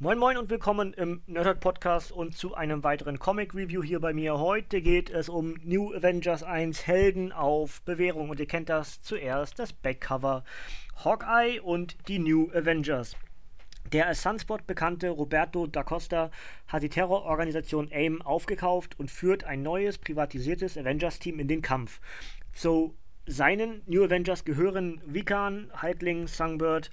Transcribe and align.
Moin 0.00 0.16
Moin 0.16 0.36
und 0.36 0.48
willkommen 0.48 0.92
im 0.92 1.22
Nerdhurt 1.26 1.58
Podcast 1.58 2.12
und 2.12 2.36
zu 2.36 2.54
einem 2.54 2.84
weiteren 2.84 3.18
Comic 3.18 3.52
Review 3.52 3.82
hier 3.82 3.98
bei 3.98 4.12
mir. 4.12 4.38
Heute 4.38 4.80
geht 4.80 5.10
es 5.10 5.28
um 5.28 5.56
New 5.64 5.92
Avengers 5.92 6.44
1 6.44 6.86
Helden 6.86 7.32
auf 7.32 7.82
Bewährung 7.82 8.30
und 8.30 8.38
ihr 8.38 8.46
kennt 8.46 8.68
das 8.68 9.02
zuerst, 9.02 9.58
das 9.58 9.72
Backcover 9.72 10.44
Hawkeye 11.04 11.58
und 11.58 11.96
die 12.06 12.20
New 12.20 12.48
Avengers. 12.52 13.16
Der 13.92 14.06
als 14.06 14.22
Sunspot 14.22 14.68
bekannte 14.68 15.10
Roberto 15.10 15.66
da 15.66 15.82
Costa 15.82 16.30
hat 16.68 16.84
die 16.84 16.90
Terrororganisation 16.90 17.90
AIM 17.90 18.22
aufgekauft 18.22 18.96
und 19.00 19.10
führt 19.10 19.42
ein 19.42 19.64
neues 19.64 19.98
privatisiertes 19.98 20.78
Avengers-Team 20.78 21.40
in 21.40 21.48
den 21.48 21.60
Kampf. 21.60 22.00
So 22.54 22.94
seinen 23.28 23.82
New 23.86 24.02
Avengers 24.02 24.44
gehören 24.44 25.00
Vikan, 25.06 25.70
Haltling, 25.74 26.26
Sunbird, 26.26 26.90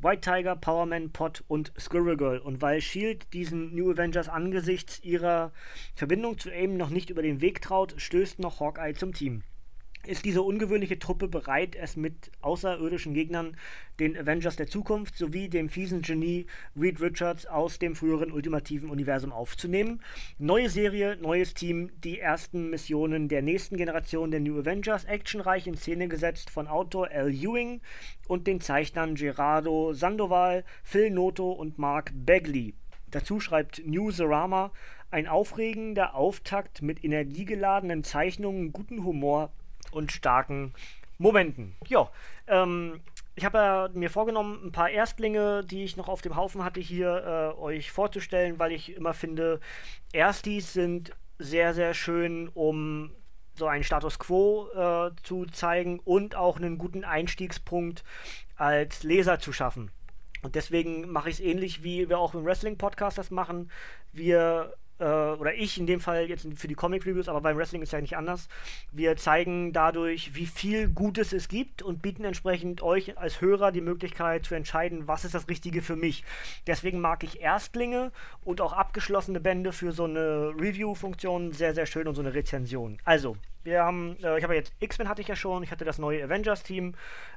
White 0.00 0.20
Tiger, 0.20 0.56
Powerman, 0.56 1.10
Pot 1.10 1.44
und 1.48 1.72
Squirrel 1.78 2.16
Girl. 2.16 2.38
Und 2.38 2.60
weil 2.60 2.80
Shield 2.80 3.32
diesen 3.32 3.74
New 3.74 3.90
Avengers 3.90 4.28
angesichts 4.28 5.02
ihrer 5.02 5.52
Verbindung 5.94 6.38
zu 6.38 6.50
AIM 6.50 6.76
noch 6.76 6.90
nicht 6.90 7.10
über 7.10 7.22
den 7.22 7.40
Weg 7.40 7.62
traut, 7.62 7.94
stößt 7.96 8.40
noch 8.40 8.60
Hawkeye 8.60 8.94
zum 8.94 9.14
Team 9.14 9.42
ist 10.08 10.24
diese 10.24 10.42
ungewöhnliche 10.42 10.98
Truppe 10.98 11.28
bereit, 11.28 11.76
es 11.76 11.96
mit 11.96 12.30
außerirdischen 12.40 13.14
Gegnern, 13.14 13.56
den 13.98 14.16
Avengers 14.16 14.56
der 14.56 14.66
Zukunft 14.66 15.16
sowie 15.16 15.48
dem 15.48 15.68
fiesen 15.68 16.02
Genie 16.02 16.46
Reed 16.78 17.00
Richards 17.00 17.46
aus 17.46 17.78
dem 17.78 17.94
früheren 17.94 18.32
ultimativen 18.32 18.90
Universum 18.90 19.32
aufzunehmen. 19.32 20.02
Neue 20.38 20.68
Serie, 20.68 21.16
neues 21.16 21.54
Team, 21.54 21.90
die 22.04 22.18
ersten 22.18 22.70
Missionen 22.70 23.28
der 23.28 23.42
nächsten 23.42 23.76
Generation 23.76 24.30
der 24.30 24.40
New 24.40 24.58
Avengers, 24.58 25.04
actionreich 25.04 25.66
in 25.66 25.76
Szene 25.76 26.08
gesetzt 26.08 26.50
von 26.50 26.66
Autor 26.66 27.10
Al 27.10 27.32
Ewing 27.32 27.80
und 28.28 28.46
den 28.46 28.60
Zeichnern 28.60 29.14
Gerardo 29.14 29.92
Sandoval, 29.92 30.64
Phil 30.82 31.10
Noto 31.10 31.52
und 31.52 31.78
Mark 31.78 32.12
Bagley. 32.14 32.74
Dazu 33.10 33.40
schreibt 33.40 33.86
Newsarama 33.86 34.72
ein 35.10 35.28
aufregender 35.28 36.14
Auftakt 36.14 36.82
mit 36.82 37.04
energiegeladenen 37.04 38.04
Zeichnungen, 38.04 38.72
guten 38.72 39.04
Humor 39.04 39.52
und 39.92 40.12
starken 40.12 40.74
Momenten. 41.18 41.76
Ja, 41.88 42.10
ähm, 42.46 43.00
ich 43.34 43.44
habe 43.44 43.58
ja 43.58 43.88
mir 43.92 44.10
vorgenommen, 44.10 44.60
ein 44.64 44.72
paar 44.72 44.90
Erstlinge, 44.90 45.62
die 45.64 45.84
ich 45.84 45.96
noch 45.96 46.08
auf 46.08 46.22
dem 46.22 46.36
Haufen 46.36 46.64
hatte, 46.64 46.80
hier 46.80 47.54
äh, 47.56 47.60
euch 47.60 47.90
vorzustellen, 47.90 48.58
weil 48.58 48.72
ich 48.72 48.94
immer 48.96 49.12
finde, 49.12 49.60
Erstis 50.12 50.72
sind 50.72 51.12
sehr, 51.38 51.74
sehr 51.74 51.92
schön, 51.92 52.48
um 52.54 53.12
so 53.54 53.66
einen 53.66 53.84
Status 53.84 54.18
quo 54.18 54.68
äh, 54.74 55.10
zu 55.22 55.46
zeigen 55.46 56.00
und 56.00 56.34
auch 56.34 56.56
einen 56.56 56.78
guten 56.78 57.04
Einstiegspunkt 57.04 58.04
als 58.56 59.02
Leser 59.02 59.38
zu 59.38 59.52
schaffen. 59.52 59.90
Und 60.42 60.54
deswegen 60.54 61.10
mache 61.10 61.28
ich 61.28 61.36
es 61.36 61.40
ähnlich, 61.40 61.82
wie 61.82 62.08
wir 62.08 62.18
auch 62.18 62.34
im 62.34 62.44
Wrestling-Podcast 62.44 63.18
das 63.18 63.30
machen. 63.30 63.70
Wir 64.12 64.74
äh, 64.98 65.04
oder 65.04 65.54
ich 65.54 65.78
in 65.78 65.86
dem 65.86 66.00
Fall 66.00 66.28
jetzt 66.28 66.46
für 66.56 66.68
die 66.68 66.74
Comic-Reviews, 66.74 67.28
aber 67.28 67.40
beim 67.40 67.56
Wrestling 67.56 67.82
ist 67.82 67.92
ja 67.92 68.00
nicht 68.00 68.16
anders. 68.16 68.48
Wir 68.92 69.16
zeigen 69.16 69.72
dadurch, 69.72 70.34
wie 70.34 70.46
viel 70.46 70.88
Gutes 70.88 71.32
es 71.32 71.48
gibt 71.48 71.82
und 71.82 72.02
bieten 72.02 72.24
entsprechend 72.24 72.82
euch 72.82 73.18
als 73.18 73.40
Hörer 73.40 73.72
die 73.72 73.80
Möglichkeit 73.80 74.44
zu 74.44 74.54
entscheiden, 74.54 75.08
was 75.08 75.24
ist 75.24 75.34
das 75.34 75.48
Richtige 75.48 75.82
für 75.82 75.96
mich. 75.96 76.24
Deswegen 76.66 77.00
mag 77.00 77.24
ich 77.24 77.40
Erstlinge 77.40 78.12
und 78.44 78.60
auch 78.60 78.72
abgeschlossene 78.72 79.40
Bände 79.40 79.72
für 79.72 79.92
so 79.92 80.04
eine 80.04 80.52
Review-Funktion 80.58 81.52
sehr, 81.52 81.74
sehr 81.74 81.86
schön 81.86 82.08
und 82.08 82.14
so 82.14 82.22
eine 82.22 82.34
Rezension. 82.34 82.98
Also, 83.04 83.36
wir 83.66 83.84
haben, 83.84 84.16
äh, 84.22 84.38
ich 84.38 84.44
habe 84.44 84.54
jetzt 84.54 84.72
X-Men 84.80 85.08
hatte 85.08 85.20
ich 85.20 85.28
ja 85.28 85.36
schon, 85.36 85.62
ich 85.62 85.70
hatte 85.70 85.84
das 85.84 85.98
neue 85.98 86.24
Avengers-Team, 86.24 86.94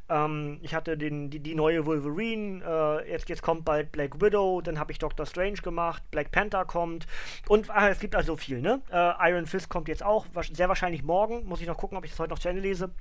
ähm, 0.08 0.60
ich 0.62 0.74
hatte 0.74 0.98
den, 0.98 1.30
die, 1.30 1.40
die 1.40 1.56
neue 1.56 1.86
Wolverine, 1.86 2.64
äh, 2.64 3.12
jetzt, 3.12 3.28
jetzt 3.28 3.42
kommt 3.42 3.66
bald 3.66 3.92
Black 3.92 4.22
Widow, 4.22 4.62
dann 4.62 4.80
habe 4.80 4.92
ich 4.92 5.00
Doctor 5.00 5.26
Strange 5.26 5.58
gemacht, 5.62 6.04
Black 6.12 6.32
Panther 6.32 6.64
kommt 6.66 7.08
und 7.48 7.70
ah, 7.70 7.90
es 7.90 8.00
gibt 8.00 8.16
also 8.16 8.38
viel, 8.38 8.62
ne? 8.62 8.82
Äh, 8.92 9.32
Iron 9.32 9.46
Fist 9.46 9.70
kommt 9.70 9.90
jetzt 9.90 10.04
auch, 10.04 10.26
sehr 10.54 10.70
wahrscheinlich 10.70 11.04
morgen, 11.04 11.46
muss 11.46 11.62
ich 11.62 11.68
noch 11.68 11.78
gucken, 11.78 11.98
ob 11.98 12.06
ich 12.06 12.12
das 12.12 12.20
heute 12.20 12.32
noch 12.32 12.40
zu 12.40 12.48
Ende 12.48 12.62
lese. 12.62 12.92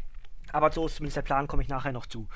Aber 0.53 0.73
so 0.73 0.87
ist 0.87 0.97
zumindest 0.97 1.17
der 1.17 1.23
Plan, 1.23 1.47
komme 1.47 1.63
ich 1.63 1.69
nachher 1.69 1.93
noch 1.93 2.07
zu. 2.07 2.29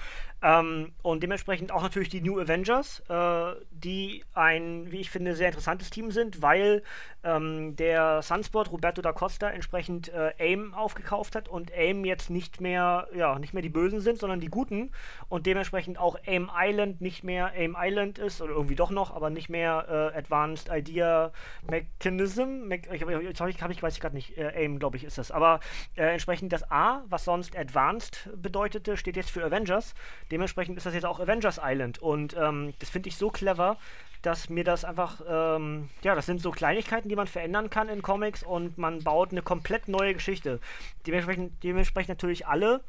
Ähm, 0.42 0.92
und 1.02 1.22
dementsprechend 1.22 1.70
auch 1.70 1.82
natürlich 1.82 2.08
die 2.08 2.20
New 2.20 2.40
Avengers, 2.40 3.00
äh, 3.08 3.54
die 3.70 4.24
ein, 4.34 4.90
wie 4.90 5.00
ich 5.00 5.10
finde, 5.10 5.36
sehr 5.36 5.48
interessantes 5.48 5.90
Team 5.90 6.10
sind, 6.10 6.42
weil 6.42 6.82
ähm, 7.22 7.76
der 7.76 8.22
Sunsport 8.22 8.72
Roberto 8.72 9.02
da 9.02 9.12
Costa 9.12 9.48
entsprechend 9.50 10.08
äh, 10.08 10.32
AIM 10.38 10.74
aufgekauft 10.74 11.36
hat 11.36 11.48
und 11.48 11.72
AIM 11.72 12.04
jetzt 12.04 12.28
nicht 12.28 12.60
mehr, 12.60 13.06
ja, 13.14 13.38
nicht 13.38 13.54
mehr 13.54 13.62
die 13.62 13.68
Bösen 13.68 14.00
sind, 14.00 14.18
sondern 14.18 14.40
die 14.40 14.48
Guten 14.48 14.90
und 15.28 15.46
dementsprechend 15.46 15.98
auch 15.98 16.16
AIM 16.26 16.50
Island 16.52 17.00
nicht 17.00 17.22
mehr 17.22 17.52
AIM 17.52 17.76
Island 17.78 18.18
ist 18.18 18.42
oder 18.42 18.52
irgendwie 18.52 18.74
doch 18.74 18.90
noch, 18.90 19.14
aber 19.14 19.30
nicht 19.30 19.48
mehr 19.48 20.12
äh, 20.12 20.18
Advanced 20.18 20.68
Idea 20.70 21.32
Mechanism. 21.70 22.66
Me 22.66 22.80
ich, 22.92 23.02
habe 23.02 23.22
ich, 23.22 23.62
hab 23.62 23.70
ich, 23.70 23.82
weiß 23.82 23.94
ich 23.94 24.00
gerade 24.00 24.16
nicht, 24.16 24.36
äh, 24.36 24.48
AIM 24.56 24.80
glaube 24.80 24.96
ich 24.96 25.04
ist 25.04 25.18
das, 25.18 25.30
aber 25.30 25.60
äh, 25.94 26.02
entsprechend 26.02 26.52
das 26.52 26.68
A, 26.68 27.04
was 27.08 27.24
sonst 27.24 27.56
Advanced 27.56 28.01
bedeutete, 28.36 28.96
steht 28.96 29.16
jetzt 29.16 29.30
für 29.30 29.44
Avengers. 29.44 29.94
Dementsprechend 30.30 30.76
ist 30.76 30.86
das 30.86 30.94
jetzt 30.94 31.04
auch 31.04 31.20
Avengers 31.20 31.60
Island 31.62 32.00
und 32.00 32.36
ähm, 32.36 32.74
das 32.78 32.90
finde 32.90 33.08
ich 33.08 33.16
so 33.16 33.30
clever, 33.30 33.76
dass 34.22 34.48
mir 34.48 34.64
das 34.64 34.84
einfach, 34.84 35.20
ähm, 35.28 35.90
ja, 36.02 36.14
das 36.14 36.26
sind 36.26 36.40
so 36.40 36.52
Kleinigkeiten, 36.52 37.08
die 37.08 37.16
man 37.16 37.26
verändern 37.26 37.70
kann 37.70 37.88
in 37.88 38.02
Comics 38.02 38.42
und 38.42 38.78
man 38.78 39.02
baut 39.02 39.32
eine 39.32 39.42
komplett 39.42 39.88
neue 39.88 40.14
Geschichte. 40.14 40.60
Dementsprechend, 41.06 41.62
dementsprechend 41.64 42.10
natürlich 42.10 42.46
alle, 42.46 42.82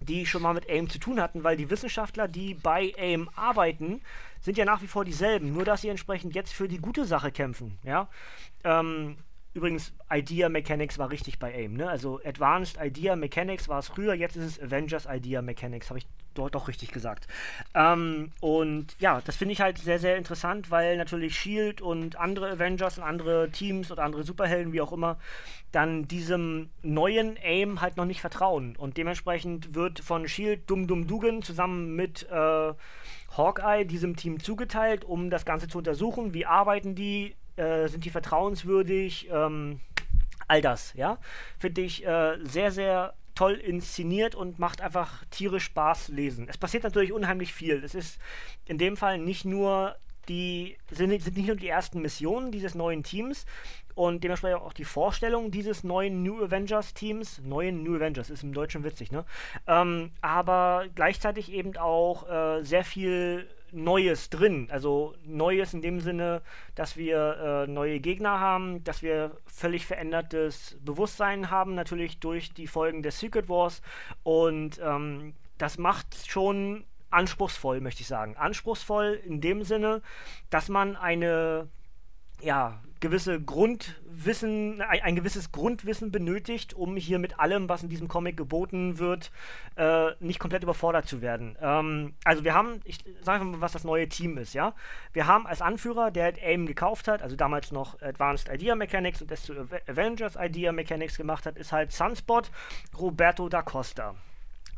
die 0.00 0.26
schon 0.26 0.42
mal 0.42 0.52
mit 0.52 0.68
AIM 0.68 0.90
zu 0.90 0.98
tun 0.98 1.20
hatten, 1.20 1.44
weil 1.44 1.56
die 1.56 1.70
Wissenschaftler, 1.70 2.28
die 2.28 2.54
bei 2.54 2.92
AIM 2.98 3.30
arbeiten, 3.36 4.02
sind 4.40 4.58
ja 4.58 4.64
nach 4.64 4.82
wie 4.82 4.86
vor 4.88 5.04
dieselben, 5.04 5.52
nur 5.52 5.64
dass 5.64 5.80
sie 5.82 5.88
entsprechend 5.88 6.34
jetzt 6.34 6.52
für 6.52 6.68
die 6.68 6.78
gute 6.78 7.04
Sache 7.04 7.32
kämpfen, 7.32 7.78
ja. 7.84 8.08
Ähm, 8.64 9.16
Übrigens, 9.54 9.92
Idea 10.10 10.48
Mechanics 10.48 10.98
war 10.98 11.10
richtig 11.10 11.38
bei 11.38 11.54
AIM, 11.54 11.74
ne? 11.74 11.88
Also 11.88 12.20
Advanced 12.24 12.76
Idea 12.80 13.14
Mechanics 13.14 13.68
war 13.68 13.78
es 13.78 13.86
früher, 13.86 14.12
jetzt 14.12 14.36
ist 14.36 14.44
es 14.44 14.60
Avengers 14.60 15.06
Idea 15.08 15.42
Mechanics, 15.42 15.90
habe 15.90 15.98
ich 16.00 16.08
dort 16.34 16.56
doch 16.56 16.66
richtig 16.66 16.90
gesagt. 16.90 17.28
Ähm, 17.72 18.32
und 18.40 18.96
ja, 18.98 19.20
das 19.24 19.36
finde 19.36 19.52
ich 19.52 19.60
halt 19.60 19.78
sehr, 19.78 20.00
sehr 20.00 20.16
interessant, 20.16 20.72
weil 20.72 20.96
natürlich 20.96 21.38
Shield 21.38 21.80
und 21.80 22.16
andere 22.16 22.50
Avengers 22.50 22.98
und 22.98 23.04
andere 23.04 23.48
Teams 23.50 23.92
oder 23.92 24.02
andere 24.02 24.24
Superhelden, 24.24 24.72
wie 24.72 24.80
auch 24.80 24.92
immer, 24.92 25.18
dann 25.70 26.08
diesem 26.08 26.70
neuen 26.82 27.36
AIM 27.36 27.80
halt 27.80 27.96
noch 27.96 28.06
nicht 28.06 28.20
vertrauen. 28.20 28.74
Und 28.76 28.96
dementsprechend 28.96 29.74
wird 29.74 30.00
von 30.00 30.26
Shield 30.26 30.68
Dum 30.68 30.88
Dum 30.88 31.06
Dugan 31.06 31.42
zusammen 31.42 31.94
mit 31.94 32.28
äh, 32.28 32.72
Hawkeye 33.36 33.84
diesem 33.84 34.16
Team 34.16 34.40
zugeteilt, 34.40 35.04
um 35.04 35.30
das 35.30 35.44
Ganze 35.44 35.68
zu 35.68 35.78
untersuchen. 35.78 36.34
Wie 36.34 36.46
arbeiten 36.46 36.94
die? 36.96 37.36
Äh, 37.56 37.88
sind 37.88 38.04
die 38.04 38.10
vertrauenswürdig? 38.10 39.28
Ähm, 39.30 39.80
all 40.48 40.60
das, 40.60 40.92
ja, 40.94 41.18
finde 41.58 41.80
ich 41.80 42.06
äh, 42.06 42.36
sehr, 42.42 42.70
sehr 42.70 43.14
toll 43.34 43.54
inszeniert 43.54 44.34
und 44.34 44.58
macht 44.58 44.80
einfach 44.80 45.24
tierisch 45.30 45.64
Spaß 45.64 46.08
lesen. 46.08 46.46
Es 46.48 46.58
passiert 46.58 46.84
natürlich 46.84 47.12
unheimlich 47.12 47.52
viel. 47.52 47.82
Es 47.82 47.94
ist 47.94 48.18
in 48.66 48.78
dem 48.78 48.96
Fall 48.96 49.18
nicht 49.18 49.44
nur 49.44 49.96
die 50.28 50.76
sind, 50.90 51.10
sind 51.20 51.36
nicht 51.36 51.48
nur 51.48 51.56
die 51.56 51.68
ersten 51.68 52.00
Missionen 52.00 52.50
dieses 52.50 52.74
neuen 52.74 53.02
Teams 53.02 53.44
und 53.94 54.24
dementsprechend 54.24 54.62
auch 54.62 54.72
die 54.72 54.84
Vorstellung 54.84 55.50
dieses 55.50 55.84
neuen 55.84 56.22
New 56.22 56.42
Avengers 56.42 56.94
Teams. 56.94 57.40
Neuen 57.44 57.82
New 57.82 57.96
Avengers 57.96 58.30
ist 58.30 58.42
im 58.42 58.52
Deutschen 58.52 58.84
witzig, 58.84 59.12
ne? 59.12 59.24
Ähm, 59.66 60.10
aber 60.20 60.86
gleichzeitig 60.94 61.52
eben 61.52 61.76
auch 61.76 62.28
äh, 62.28 62.62
sehr 62.62 62.84
viel 62.84 63.46
Neues 63.74 64.30
drin. 64.30 64.68
Also 64.70 65.14
Neues 65.24 65.74
in 65.74 65.82
dem 65.82 66.00
Sinne, 66.00 66.42
dass 66.74 66.96
wir 66.96 67.66
äh, 67.66 67.70
neue 67.70 68.00
Gegner 68.00 68.40
haben, 68.40 68.84
dass 68.84 69.02
wir 69.02 69.36
völlig 69.46 69.84
verändertes 69.86 70.76
Bewusstsein 70.84 71.50
haben, 71.50 71.74
natürlich 71.74 72.18
durch 72.20 72.52
die 72.54 72.66
Folgen 72.66 73.02
des 73.02 73.18
Secret 73.20 73.48
Wars. 73.48 73.82
Und 74.22 74.80
ähm, 74.82 75.34
das 75.58 75.78
macht 75.78 76.28
schon 76.28 76.84
anspruchsvoll, 77.10 77.80
möchte 77.80 78.02
ich 78.02 78.08
sagen. 78.08 78.36
Anspruchsvoll 78.36 79.20
in 79.24 79.40
dem 79.40 79.64
Sinne, 79.64 80.02
dass 80.50 80.68
man 80.68 80.96
eine 80.96 81.68
ja, 82.40 82.80
gewisse 83.04 83.38
Grundwissen, 83.38 84.80
ein, 84.80 85.02
ein, 85.02 85.14
gewisses 85.14 85.52
Grundwissen 85.52 86.10
benötigt, 86.10 86.72
um 86.72 86.96
hier 86.96 87.18
mit 87.18 87.38
allem, 87.38 87.68
was 87.68 87.82
in 87.82 87.90
diesem 87.90 88.08
Comic 88.08 88.38
geboten 88.38 88.98
wird, 88.98 89.30
äh, 89.76 90.12
nicht 90.20 90.38
komplett 90.38 90.62
überfordert 90.62 91.06
zu 91.06 91.20
werden. 91.20 91.54
Ähm, 91.60 92.14
also 92.24 92.44
wir 92.44 92.54
haben, 92.54 92.80
ich 92.84 93.04
sage 93.20 93.44
mal, 93.44 93.60
was 93.60 93.72
das 93.72 93.84
neue 93.84 94.08
Team 94.08 94.38
ist, 94.38 94.54
ja. 94.54 94.74
Wir 95.12 95.26
haben 95.26 95.46
als 95.46 95.60
Anführer, 95.60 96.10
der 96.10 96.32
AIM 96.42 96.64
gekauft 96.64 97.06
hat, 97.06 97.20
also 97.20 97.36
damals 97.36 97.72
noch 97.72 98.00
Advanced 98.00 98.48
Idea 98.48 98.74
Mechanics 98.74 99.20
und 99.20 99.30
das 99.30 99.42
zu 99.42 99.52
Avengers 99.86 100.36
Idea 100.40 100.72
Mechanics 100.72 101.18
gemacht 101.18 101.44
hat, 101.44 101.58
ist 101.58 101.72
halt 101.72 101.92
Sunspot 101.92 102.50
Roberto 102.98 103.50
da 103.50 103.60
Costa. 103.60 104.14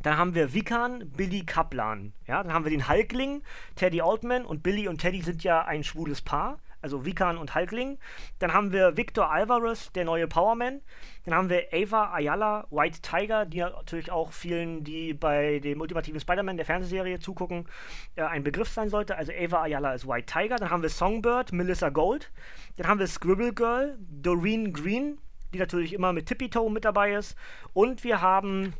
Dann 0.03 0.17
haben 0.17 0.35
wir 0.35 0.53
Vikan, 0.53 1.09
Billy 1.15 1.45
Kaplan. 1.45 2.11
Ja, 2.27 2.43
dann 2.43 2.51
haben 2.51 2.65
wir 2.65 2.71
den 2.71 2.89
Hulkling, 2.89 3.41
Teddy 3.75 4.01
Altman 4.01 4.45
und 4.45 4.63
Billy 4.63 4.89
und 4.89 4.99
Teddy 4.99 5.21
sind 5.21 5.45
ja 5.45 5.63
ein 5.63 5.85
schwules 5.85 6.21
Paar. 6.21 6.59
Also 6.81 7.05
Vikan 7.05 7.37
und 7.37 7.55
Hulkling. 7.55 7.97
Dann 8.39 8.53
haben 8.53 8.71
wir 8.71 8.97
Victor 8.97 9.31
Alvarez, 9.31 9.91
der 9.93 10.05
neue 10.05 10.27
Powerman. 10.27 10.81
Dann 11.25 11.33
haben 11.33 11.49
wir 11.49 11.67
Ava 11.73 12.13
Ayala, 12.13 12.67
White 12.69 13.01
Tiger, 13.01 13.45
die 13.45 13.59
natürlich 13.59 14.11
auch 14.11 14.31
vielen, 14.31 14.83
die 14.83 15.13
bei 15.13 15.59
dem 15.59 15.81
ultimativen 15.81 16.19
Spider-Man 16.19 16.57
der 16.57 16.65
Fernsehserie 16.65 17.19
zugucken, 17.19 17.67
äh, 18.15 18.23
ein 18.23 18.43
Begriff 18.43 18.69
sein 18.69 18.89
sollte. 18.89 19.17
Also 19.17 19.31
Ava 19.31 19.63
Ayala 19.63 19.93
ist 19.93 20.07
White 20.07 20.31
Tiger. 20.31 20.55
Dann 20.55 20.69
haben 20.69 20.81
wir 20.81 20.89
Songbird, 20.89 21.51
Melissa 21.51 21.89
Gold. 21.89 22.31
Dann 22.77 22.87
haben 22.87 22.99
wir 22.99 23.07
Scribble 23.07 23.53
Girl, 23.53 23.97
Doreen 23.99 24.73
Green, 24.73 25.17
die 25.53 25.59
natürlich 25.59 25.93
immer 25.93 26.13
mit 26.13 26.27
Tippy 26.27 26.49
Toe 26.49 26.69
mit 26.69 26.85
dabei 26.85 27.13
ist. 27.13 27.35
Und 27.73 28.03
wir 28.03 28.21
haben 28.21 28.73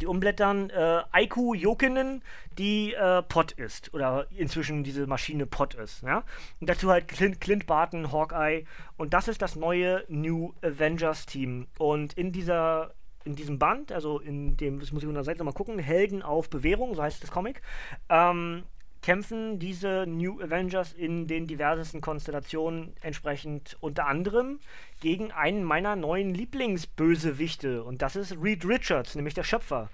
die 0.00 0.06
umblättern, 0.06 0.70
äh, 0.70 1.02
Aiku 1.12 1.54
Jokinen, 1.54 2.22
die 2.58 2.94
äh, 2.94 3.22
Pot 3.22 3.52
ist. 3.52 3.92
Oder 3.94 4.26
inzwischen 4.36 4.84
diese 4.84 5.06
Maschine 5.06 5.46
Pot 5.46 5.74
ist. 5.74 6.02
Ja? 6.02 6.24
Und 6.60 6.68
dazu 6.68 6.90
halt 6.90 7.08
Clint, 7.08 7.40
Clint 7.40 7.66
Barton, 7.66 8.12
Hawkeye. 8.12 8.64
Und 8.96 9.14
das 9.14 9.28
ist 9.28 9.42
das 9.42 9.56
neue 9.56 10.04
New 10.08 10.52
Avengers 10.62 11.26
Team. 11.26 11.66
Und 11.78 12.14
in 12.14 12.32
dieser 12.32 12.94
in 13.24 13.34
diesem 13.34 13.58
Band, 13.58 13.90
also 13.90 14.18
in 14.18 14.56
dem, 14.58 14.80
das 14.80 14.92
muss 14.92 15.02
ich 15.02 15.08
unter 15.08 15.20
der 15.20 15.24
Seite 15.24 15.38
nochmal 15.38 15.54
gucken, 15.54 15.78
Helden 15.78 16.22
auf 16.22 16.50
Bewährung, 16.50 16.94
so 16.94 17.02
heißt 17.02 17.22
das 17.22 17.30
Comic, 17.30 17.62
ähm, 18.10 18.64
kämpfen 19.04 19.58
diese 19.58 20.06
New 20.06 20.40
Avengers 20.40 20.94
in 20.94 21.26
den 21.26 21.46
diversesten 21.46 22.00
Konstellationen 22.00 22.94
entsprechend 23.02 23.76
unter 23.80 24.06
anderem 24.06 24.60
gegen 25.02 25.30
einen 25.30 25.62
meiner 25.62 25.94
neuen 25.94 26.32
Lieblingsbösewichte 26.32 27.84
und 27.84 28.00
das 28.00 28.16
ist 28.16 28.34
Reed 28.42 28.66
Richards, 28.66 29.14
nämlich 29.14 29.34
der 29.34 29.42
Schöpfer. 29.42 29.90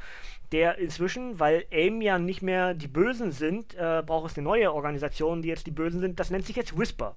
Der 0.53 0.79
inzwischen, 0.79 1.41
weil 1.41 1.65
AIM 1.73 2.01
ja 2.03 2.21
nicht 2.21 2.41
mehr 2.41 2.73
die 2.73 2.87
Bösen 2.87 3.33
sind, 3.33 3.75
äh, 3.75 4.05
braucht 4.07 4.31
es 4.31 4.39
eine 4.39 4.45
neue 4.45 4.73
Organisation, 4.73 5.43
die 5.43 5.49
jetzt 5.49 5.67
die 5.67 5.73
Bösen 5.73 5.99
sind. 5.99 6.21
Das 6.21 6.31
nennt 6.31 6.47
sich 6.47 6.55
jetzt 6.55 6.79
Whisper. 6.79 7.17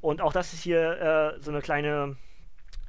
Und 0.00 0.20
auch 0.20 0.32
das 0.32 0.52
ist 0.52 0.62
hier 0.62 1.34
äh, 1.36 1.42
so 1.42 1.50
eine 1.50 1.62
kleine 1.62 2.16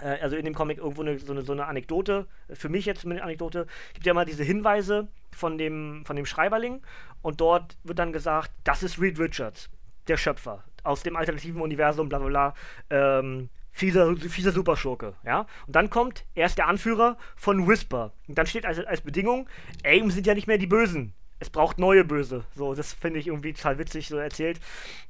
also 0.06 0.36
in 0.36 0.46
dem 0.46 0.54
Comic 0.54 0.78
irgendwo 0.78 1.02
eine, 1.02 1.20
so, 1.20 1.32
eine, 1.32 1.42
so 1.42 1.52
eine 1.52 1.66
Anekdote, 1.66 2.28
für 2.54 2.70
mich 2.70 2.86
jetzt 2.86 3.06
eine 3.06 3.22
Anekdote, 3.22 3.68
gibt 3.94 4.06
ja 4.06 4.14
mal 4.14 4.26
diese 4.26 4.44
Hinweise 4.44 5.08
von 5.32 5.58
dem, 5.58 6.04
von 6.06 6.16
dem 6.16 6.26
Schreiberling 6.26 6.82
und 7.22 7.42
dort 7.42 7.78
wird 7.84 8.00
dann 8.00 8.14
gesagt, 8.14 8.52
das 8.64 8.84
ist 8.84 9.00
Reed 9.00 9.20
Richards, 9.20 9.70
der 10.08 10.18
Schöpfer 10.18 10.64
aus 10.84 11.04
dem 11.04 11.16
alternativen 11.16 11.62
Universum, 11.62 12.10
bla 12.10 12.20
bla 12.20 12.28
bla, 12.28 12.54
ähm, 12.90 13.50
fieser, 13.72 14.16
fieser 14.16 14.52
Superschurke, 14.52 15.14
ja. 15.26 15.46
Und 15.68 15.76
dann 15.76 15.90
kommt, 15.90 16.26
er 16.36 16.46
ist 16.46 16.58
der 16.58 16.68
Anführer 16.68 17.18
von 17.36 17.68
Whisper. 17.68 18.14
Und 18.28 18.38
dann 18.38 18.48
steht 18.48 18.66
als, 18.66 18.80
als 18.80 19.02
Bedingung, 19.02 19.48
AIM 19.84 20.12
sind 20.12 20.26
ja 20.26 20.34
nicht 20.34 20.48
mehr 20.48 20.58
die 20.58 20.68
Bösen 20.68 21.14
es 21.40 21.50
braucht 21.50 21.80
neue 21.80 22.04
Böse. 22.04 22.44
So, 22.56 22.76
das 22.76 22.94
finde 22.94 23.20
ich 23.20 23.28
irgendwie 23.28 23.54
total 23.54 23.78
witzig 23.78 24.08
so 24.08 24.18
erzählt. 24.18 24.60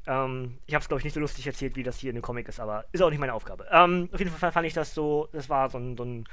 Ähm, 0.08 0.60
ich 0.68 0.74
habe 0.74 0.82
es, 0.82 0.88
glaube 0.88 1.00
ich, 1.00 1.04
nicht 1.04 1.14
so 1.14 1.20
lustig 1.20 1.46
erzählt, 1.48 1.76
wie 1.76 1.84
das 1.84 1.98
hier 1.98 2.12
in 2.12 2.16
dem 2.16 2.22
Comic 2.22 2.48
ist, 2.48 2.60
aber 2.60 2.86
ist 2.92 3.02
auch 3.02 3.10
nicht 3.10 3.20
meine 3.20 3.34
Aufgabe. 3.34 3.66
Ähm, 3.72 4.10
auf 4.12 4.20
jeden 4.20 4.32
Fall 4.32 4.52
fand 4.52 4.68
ich 4.68 4.74
das 4.74 4.94
so, 4.94 5.28
das 5.32 5.50
war 5.50 5.70
so 5.70 5.78
ein, 5.78 5.98
so 5.98 6.04
ein, 6.04 6.26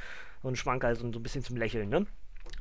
so 0.42 0.48
ein 0.48 0.56
Schmankerl, 0.56 0.96
so 0.96 1.06
ein, 1.06 1.12
so 1.12 1.18
ein 1.18 1.22
bisschen 1.22 1.42
zum 1.42 1.56
Lächeln, 1.56 1.88
ne? 1.88 2.06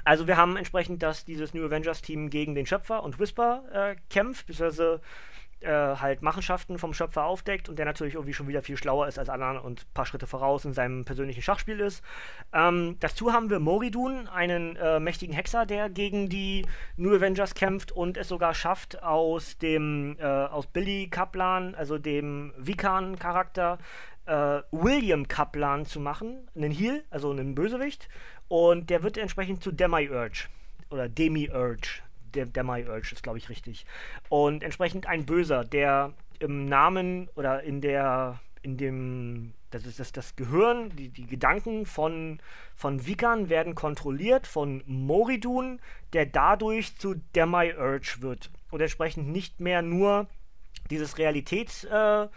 Also 0.03 0.27
wir 0.27 0.37
haben 0.37 0.57
entsprechend, 0.57 1.03
dass 1.03 1.25
dieses 1.25 1.53
New 1.53 1.65
Avengers 1.65 2.01
Team 2.01 2.29
gegen 2.29 2.55
den 2.55 2.65
Schöpfer 2.65 3.03
und 3.03 3.19
Whisper 3.19 3.63
äh, 3.71 3.95
kämpft, 4.09 4.47
beziehungsweise 4.47 5.01
äh, 5.61 5.69
halt 5.69 6.21
Machenschaften 6.21 6.77
vom 6.77 6.93
Schöpfer 6.93 7.25
aufdeckt 7.25 7.69
und 7.69 7.77
der 7.77 7.85
natürlich 7.85 8.15
irgendwie 8.15 8.33
schon 8.33 8.47
wieder 8.47 8.61
viel 8.61 8.77
schlauer 8.77 9.07
ist 9.07 9.17
als 9.17 9.29
anderen 9.29 9.57
und 9.57 9.81
ein 9.81 9.93
paar 9.93 10.05
Schritte 10.05 10.27
voraus 10.27 10.65
in 10.65 10.73
seinem 10.73 11.05
persönlichen 11.05 11.41
Schachspiel 11.41 11.79
ist. 11.79 12.03
Ähm, 12.53 12.97
dazu 12.99 13.33
haben 13.33 13.49
wir 13.49 13.59
Moridun, 13.59 14.27
einen 14.27 14.75
äh, 14.75 14.99
mächtigen 14.99 15.33
Hexer, 15.33 15.65
der 15.65 15.89
gegen 15.89 16.29
die 16.29 16.65
New 16.97 17.15
Avengers 17.15 17.55
kämpft 17.55 17.91
und 17.91 18.17
es 18.17 18.27
sogar 18.27 18.53
schafft, 18.53 19.01
aus 19.01 19.57
dem 19.57 20.17
äh, 20.19 20.25
aus 20.25 20.67
Billy 20.67 21.07
Kaplan, 21.09 21.75
also 21.75 21.97
dem 21.97 22.53
Vikan-Charakter, 22.57 23.77
äh, 24.25 24.61
William 24.71 25.27
Kaplan 25.27 25.85
zu 25.85 25.99
machen, 25.99 26.47
einen 26.55 26.71
Heal, 26.71 27.03
also 27.09 27.31
einen 27.31 27.55
Bösewicht, 27.55 28.09
und 28.47 28.89
der 28.89 29.03
wird 29.03 29.17
entsprechend 29.17 29.63
zu 29.63 29.71
Demiurge 29.71 30.47
oder 30.89 31.09
Demiurge 31.09 32.01
der 32.35 32.45
Demi-Urge 32.45 33.13
ist, 33.13 33.23
glaube 33.23 33.37
ich, 33.37 33.49
richtig. 33.49 33.85
Und 34.29 34.63
entsprechend 34.63 35.07
ein 35.07 35.25
Böser, 35.25 35.63
der 35.63 36.13
im 36.39 36.65
Namen 36.65 37.29
oder 37.35 37.63
in 37.63 37.81
der, 37.81 38.39
in 38.61 38.77
dem, 38.77 39.53
das 39.71 39.85
ist 39.85 39.99
das, 39.99 40.11
das 40.11 40.35
Gehirn, 40.35 40.89
die, 40.95 41.09
die 41.09 41.27
Gedanken 41.27 41.85
von, 41.85 42.39
von 42.75 43.05
Vikan 43.05 43.49
werden 43.49 43.75
kontrolliert 43.75 44.47
von 44.47 44.83
Moridun, 44.85 45.79
der 46.13 46.25
dadurch 46.25 46.97
zu 46.97 47.15
Demi-Urge 47.35 48.17
wird. 48.19 48.51
Und 48.71 48.81
entsprechend 48.81 49.29
nicht 49.29 49.59
mehr 49.59 49.81
nur 49.81 50.27
dieses 50.89 51.17
Realitäts- 51.17 51.85
äh, 51.85 52.27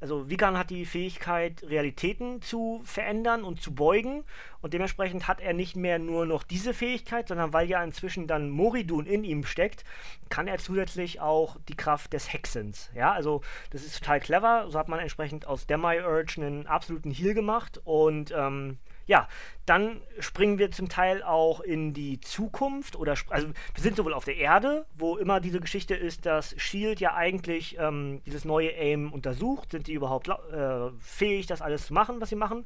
also 0.00 0.28
Vigan 0.28 0.58
hat 0.58 0.70
die 0.70 0.84
Fähigkeit, 0.84 1.62
Realitäten 1.66 2.42
zu 2.42 2.80
verändern 2.84 3.44
und 3.44 3.60
zu 3.62 3.74
beugen. 3.74 4.24
Und 4.66 4.74
dementsprechend 4.74 5.28
hat 5.28 5.40
er 5.40 5.52
nicht 5.52 5.76
mehr 5.76 6.00
nur 6.00 6.26
noch 6.26 6.42
diese 6.42 6.74
Fähigkeit, 6.74 7.28
sondern 7.28 7.52
weil 7.52 7.68
ja 7.68 7.84
inzwischen 7.84 8.26
dann 8.26 8.50
Moridun 8.50 9.06
in 9.06 9.22
ihm 9.22 9.44
steckt, 9.44 9.84
kann 10.28 10.48
er 10.48 10.58
zusätzlich 10.58 11.20
auch 11.20 11.56
die 11.68 11.76
Kraft 11.76 12.12
des 12.12 12.32
Hexens. 12.32 12.90
Ja, 12.92 13.12
also 13.12 13.42
das 13.70 13.84
ist 13.84 14.00
total 14.00 14.18
clever. 14.18 14.66
So 14.68 14.76
hat 14.76 14.88
man 14.88 14.98
entsprechend 14.98 15.46
aus 15.46 15.68
Demi-Urge 15.68 16.40
einen 16.40 16.66
absoluten 16.66 17.12
Heal 17.12 17.32
gemacht. 17.32 17.80
Und 17.84 18.34
ähm, 18.36 18.78
ja, 19.06 19.28
dann 19.66 20.00
springen 20.18 20.58
wir 20.58 20.72
zum 20.72 20.88
Teil 20.88 21.22
auch 21.22 21.60
in 21.60 21.92
die 21.92 22.20
Zukunft 22.20 22.96
oder 22.96 23.14
also 23.30 23.48
wir 23.48 23.82
sind 23.82 23.96
sowohl 23.96 24.14
auf 24.14 24.24
der 24.24 24.36
Erde, 24.36 24.84
wo 24.94 25.16
immer 25.16 25.40
diese 25.40 25.60
Geschichte 25.60 25.94
ist, 25.94 26.26
dass 26.26 26.54
Shield 26.60 26.98
ja 26.98 27.14
eigentlich 27.14 27.76
ähm, 27.78 28.20
dieses 28.26 28.44
neue 28.44 28.74
Aim 28.76 29.12
untersucht, 29.12 29.70
sind 29.70 29.86
die 29.86 29.92
überhaupt 29.92 30.28
äh, 30.28 30.90
fähig, 30.98 31.46
das 31.46 31.62
alles 31.62 31.86
zu 31.86 31.94
machen, 31.94 32.20
was 32.20 32.30
sie 32.30 32.36
machen. 32.36 32.64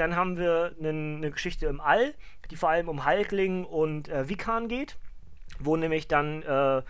Dann 0.00 0.16
haben 0.16 0.38
wir 0.38 0.72
eine 0.78 1.30
Geschichte 1.30 1.66
im 1.66 1.78
All, 1.78 2.14
die 2.50 2.56
vor 2.56 2.70
allem 2.70 2.88
um 2.88 3.04
Hulkling 3.04 3.66
und 3.66 4.08
äh, 4.08 4.30
Vikan 4.30 4.66
geht, 4.66 4.96
wo 5.58 5.76
nämlich 5.76 6.08
dann 6.08 6.42
äh, 6.42 6.80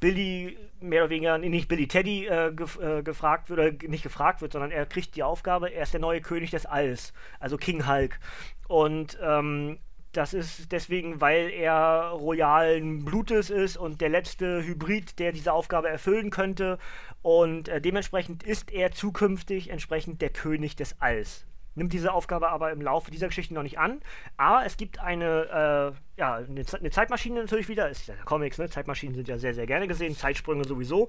Billy 0.00 0.58
mehr 0.78 1.04
oder 1.04 1.10
weniger, 1.10 1.38
nicht 1.38 1.66
Billy, 1.68 1.88
Teddy 1.88 2.26
äh, 2.26 2.52
gef 2.54 2.78
äh, 2.78 3.02
gefragt 3.02 3.48
wird, 3.48 3.58
oder 3.58 3.88
nicht 3.88 4.02
gefragt 4.02 4.42
wird, 4.42 4.52
sondern 4.52 4.70
er 4.70 4.84
kriegt 4.84 5.16
die 5.16 5.22
Aufgabe, 5.22 5.72
er 5.72 5.82
ist 5.82 5.94
der 5.94 6.00
neue 6.00 6.20
König 6.20 6.50
des 6.50 6.66
Alls, 6.66 7.14
also 7.40 7.56
King 7.56 7.88
Hulk. 7.88 8.20
Und 8.68 9.18
ähm, 9.22 9.78
das 10.12 10.34
ist 10.34 10.70
deswegen, 10.70 11.22
weil 11.22 11.48
er 11.48 12.10
royalen 12.10 13.02
Blutes 13.02 13.48
ist 13.48 13.78
und 13.78 14.02
der 14.02 14.10
letzte 14.10 14.62
Hybrid, 14.62 15.18
der 15.18 15.32
diese 15.32 15.54
Aufgabe 15.54 15.88
erfüllen 15.88 16.28
könnte. 16.28 16.78
Und 17.22 17.68
äh, 17.68 17.80
dementsprechend 17.80 18.42
ist 18.42 18.70
er 18.70 18.92
zukünftig 18.92 19.70
entsprechend 19.70 20.20
der 20.20 20.30
König 20.30 20.76
des 20.76 21.00
Alls 21.00 21.46
nimmt 21.78 21.92
diese 21.92 22.12
Aufgabe 22.12 22.50
aber 22.50 22.70
im 22.72 22.82
Laufe 22.82 23.10
dieser 23.10 23.28
Geschichte 23.28 23.54
noch 23.54 23.62
nicht 23.62 23.78
an. 23.78 24.00
Aber 24.36 24.66
es 24.66 24.76
gibt 24.76 24.98
eine, 24.98 25.94
äh, 26.16 26.20
ja, 26.20 26.34
eine, 26.36 26.64
eine, 26.72 26.90
Zeitmaschine 26.90 27.40
natürlich 27.40 27.68
wieder. 27.68 27.88
Ist 27.88 28.08
ja 28.08 28.14
Comics, 28.24 28.58
ne? 28.58 28.68
Zeitmaschinen 28.68 29.14
sind 29.14 29.28
ja 29.28 29.38
sehr, 29.38 29.54
sehr 29.54 29.66
gerne 29.66 29.88
gesehen, 29.88 30.16
Zeitsprünge 30.16 30.64
sowieso. 30.64 31.08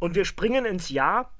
Und 0.00 0.14
wir 0.14 0.24
springen 0.24 0.64
ins 0.64 0.88
Jahr 0.88 1.30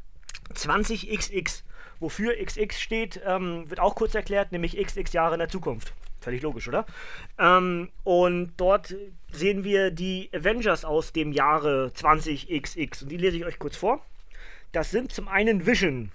20XX. 0.54 1.62
Wofür 2.00 2.34
XX 2.36 2.78
steht, 2.78 3.20
ähm, 3.24 3.70
wird 3.70 3.80
auch 3.80 3.94
kurz 3.94 4.14
erklärt, 4.14 4.52
nämlich 4.52 4.76
XX 4.76 5.12
Jahre 5.12 5.34
in 5.34 5.38
der 5.38 5.48
Zukunft. 5.48 5.94
Völlig 6.20 6.42
logisch, 6.42 6.68
oder? 6.68 6.86
Ähm, 7.38 7.90
und 8.02 8.52
dort 8.56 8.94
sehen 9.30 9.62
wir 9.62 9.90
die 9.90 10.30
Avengers 10.34 10.84
aus 10.84 11.12
dem 11.12 11.32
Jahre 11.32 11.92
20XX. 11.94 13.02
Und 13.02 13.10
die 13.10 13.16
lese 13.16 13.36
ich 13.36 13.44
euch 13.44 13.58
kurz 13.58 13.76
vor. 13.76 14.04
Das 14.72 14.90
sind 14.90 15.12
zum 15.12 15.28
einen 15.28 15.66
Vision, 15.66 16.10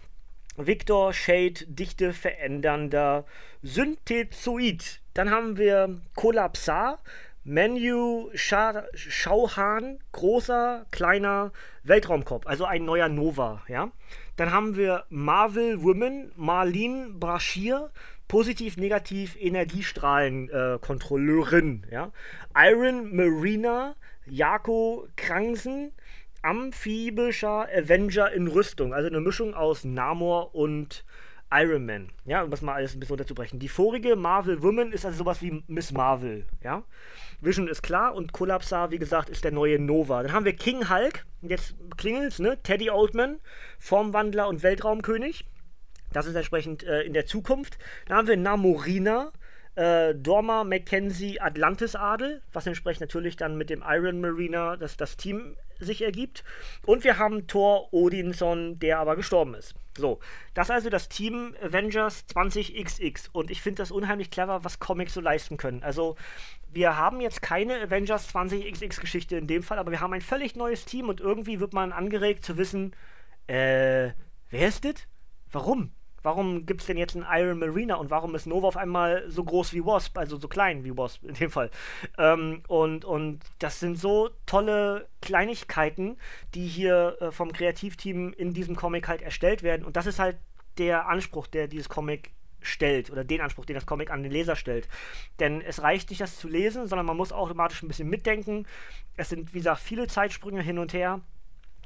Victor 0.65 1.13
Shade, 1.13 1.65
Dichte 1.67 2.13
verändernder 2.13 3.25
Synthezoid. 3.61 5.01
Dann 5.13 5.29
haben 5.31 5.57
wir 5.57 5.99
Kollapsar, 6.15 6.99
Menu 7.43 8.29
Schauhan, 8.35 9.99
großer, 10.11 10.85
kleiner 10.91 11.51
Weltraumkopf, 11.83 12.45
also 12.45 12.65
ein 12.65 12.85
neuer 12.85 13.09
Nova, 13.09 13.63
ja. 13.67 13.91
Dann 14.35 14.51
haben 14.51 14.75
wir 14.75 15.05
Marvel 15.09 15.81
Woman, 15.83 16.31
Marlene 16.35 17.09
Braschier, 17.09 17.89
positiv, 18.27 18.77
negativ 18.77 19.35
Energiestrahlenkontrolleurin, 19.39 21.85
äh, 21.89 21.93
ja. 21.93 22.11
Iron 22.55 23.15
Marina, 23.15 23.95
Jako 24.25 25.07
Kransen, 25.15 25.93
amphibischer 26.41 27.67
Avenger 27.73 28.31
in 28.31 28.47
Rüstung. 28.47 28.93
Also 28.93 29.07
eine 29.07 29.21
Mischung 29.21 29.53
aus 29.53 29.83
Namor 29.83 30.55
und 30.55 31.03
Iron 31.51 31.85
Man. 31.85 32.09
Ja, 32.25 32.43
um 32.43 32.51
das 32.51 32.61
mal 32.61 32.75
alles 32.75 32.95
ein 32.95 32.99
bisschen 32.99 33.13
unterzubrechen. 33.13 33.59
Die 33.59 33.69
vorige 33.69 34.15
Marvel 34.15 34.61
Woman 34.61 34.91
ist 34.91 35.05
also 35.05 35.19
sowas 35.19 35.41
wie 35.41 35.63
Miss 35.67 35.91
Marvel. 35.91 36.45
Ja. 36.63 36.83
Vision 37.41 37.67
ist 37.67 37.81
klar 37.81 38.13
und 38.13 38.33
Kollapsar, 38.33 38.91
wie 38.91 38.99
gesagt, 38.99 39.29
ist 39.29 39.43
der 39.43 39.51
neue 39.51 39.79
Nova. 39.79 40.21
Dann 40.21 40.31
haben 40.31 40.45
wir 40.45 40.55
King 40.55 40.89
Hulk. 40.89 41.25
Jetzt 41.41 41.75
klingelt's, 41.97 42.39
ne? 42.39 42.61
Teddy 42.61 42.89
Oldman, 42.91 43.39
Formwandler 43.79 44.47
und 44.47 44.61
Weltraumkönig. 44.61 45.45
Das 46.11 46.25
ist 46.25 46.35
entsprechend 46.35 46.83
äh, 46.83 47.01
in 47.01 47.13
der 47.13 47.25
Zukunft. 47.25 47.77
Dann 48.07 48.17
haben 48.17 48.27
wir 48.27 48.37
Namorina, 48.37 49.31
äh, 49.75 50.13
Dorma 50.13 50.63
Mackenzie 50.63 51.39
Atlantis 51.39 51.95
Adel, 51.95 52.41
was 52.51 52.67
entsprechend 52.67 53.01
natürlich 53.01 53.37
dann 53.37 53.57
mit 53.57 53.69
dem 53.69 53.83
Iron 53.87 54.21
Mariner 54.21 54.77
das, 54.77 54.97
das 54.97 55.17
Team 55.17 55.55
sich 55.79 56.01
ergibt. 56.01 56.43
Und 56.85 57.03
wir 57.03 57.17
haben 57.17 57.47
Thor 57.47 57.93
Odinson, 57.93 58.79
der 58.79 58.99
aber 58.99 59.15
gestorben 59.15 59.53
ist. 59.53 59.75
So, 59.97 60.19
das 60.53 60.67
ist 60.67 60.71
also 60.71 60.89
das 60.89 61.09
Team 61.09 61.55
Avengers 61.61 62.25
20XX. 62.29 63.29
Und 63.31 63.51
ich 63.51 63.61
finde 63.61 63.81
das 63.81 63.91
unheimlich 63.91 64.31
clever, 64.31 64.63
was 64.63 64.79
Comics 64.79 65.13
so 65.13 65.21
leisten 65.21 65.57
können. 65.57 65.83
Also, 65.83 66.15
wir 66.71 66.95
haben 66.95 67.19
jetzt 67.19 67.41
keine 67.41 67.81
Avengers 67.81 68.33
20XX 68.33 69.01
Geschichte 69.01 69.37
in 69.37 69.47
dem 69.47 69.63
Fall, 69.63 69.79
aber 69.79 69.91
wir 69.91 70.01
haben 70.01 70.13
ein 70.13 70.21
völlig 70.21 70.55
neues 70.55 70.85
Team 70.85 71.09
und 71.09 71.19
irgendwie 71.19 71.59
wird 71.59 71.73
man 71.73 71.91
angeregt 71.91 72.45
zu 72.45 72.57
wissen, 72.57 72.95
äh, 73.47 74.11
wer 74.49 74.67
ist 74.67 74.85
das? 74.85 74.95
Warum? 75.51 75.91
Warum 76.23 76.65
gibt 76.65 76.81
es 76.81 76.87
denn 76.87 76.97
jetzt 76.97 77.15
einen 77.15 77.25
Iron 77.29 77.59
Marina 77.59 77.95
und 77.95 78.09
warum 78.09 78.35
ist 78.35 78.45
Nova 78.45 78.67
auf 78.67 78.77
einmal 78.77 79.29
so 79.29 79.43
groß 79.43 79.73
wie 79.73 79.85
Wasp, 79.85 80.17
also 80.17 80.37
so 80.37 80.47
klein 80.47 80.83
wie 80.83 80.97
Wasp 80.97 81.23
in 81.23 81.35
dem 81.35 81.51
Fall? 81.51 81.71
Ähm, 82.17 82.63
und, 82.67 83.05
und 83.05 83.39
das 83.59 83.79
sind 83.79 83.97
so 83.97 84.29
tolle 84.45 85.07
Kleinigkeiten, 85.21 86.17
die 86.55 86.67
hier 86.67 87.17
äh, 87.19 87.31
vom 87.31 87.51
Kreativteam 87.51 88.33
in 88.33 88.53
diesem 88.53 88.75
Comic 88.75 89.07
halt 89.07 89.21
erstellt 89.21 89.63
werden. 89.63 89.85
Und 89.85 89.95
das 89.95 90.05
ist 90.05 90.19
halt 90.19 90.37
der 90.77 91.07
Anspruch, 91.07 91.47
der 91.47 91.67
dieses 91.67 91.89
Comic 91.89 92.31
stellt 92.61 93.09
oder 93.09 93.23
den 93.23 93.41
Anspruch, 93.41 93.65
den 93.65 93.75
das 93.75 93.85
Comic 93.85 94.11
an 94.11 94.23
den 94.23 94.31
Leser 94.31 94.55
stellt. 94.55 94.87
Denn 95.39 95.61
es 95.61 95.81
reicht 95.81 96.09
nicht, 96.09 96.21
das 96.21 96.37
zu 96.37 96.47
lesen, 96.47 96.87
sondern 96.87 97.05
man 97.05 97.17
muss 97.17 97.31
automatisch 97.31 97.81
ein 97.81 97.87
bisschen 97.87 98.09
mitdenken. 98.09 98.65
Es 99.15 99.29
sind, 99.29 99.53
wie 99.53 99.59
gesagt, 99.59 99.81
viele 99.81 100.07
Zeitsprünge 100.07 100.61
hin 100.61 100.79
und 100.79 100.93
her. 100.93 101.21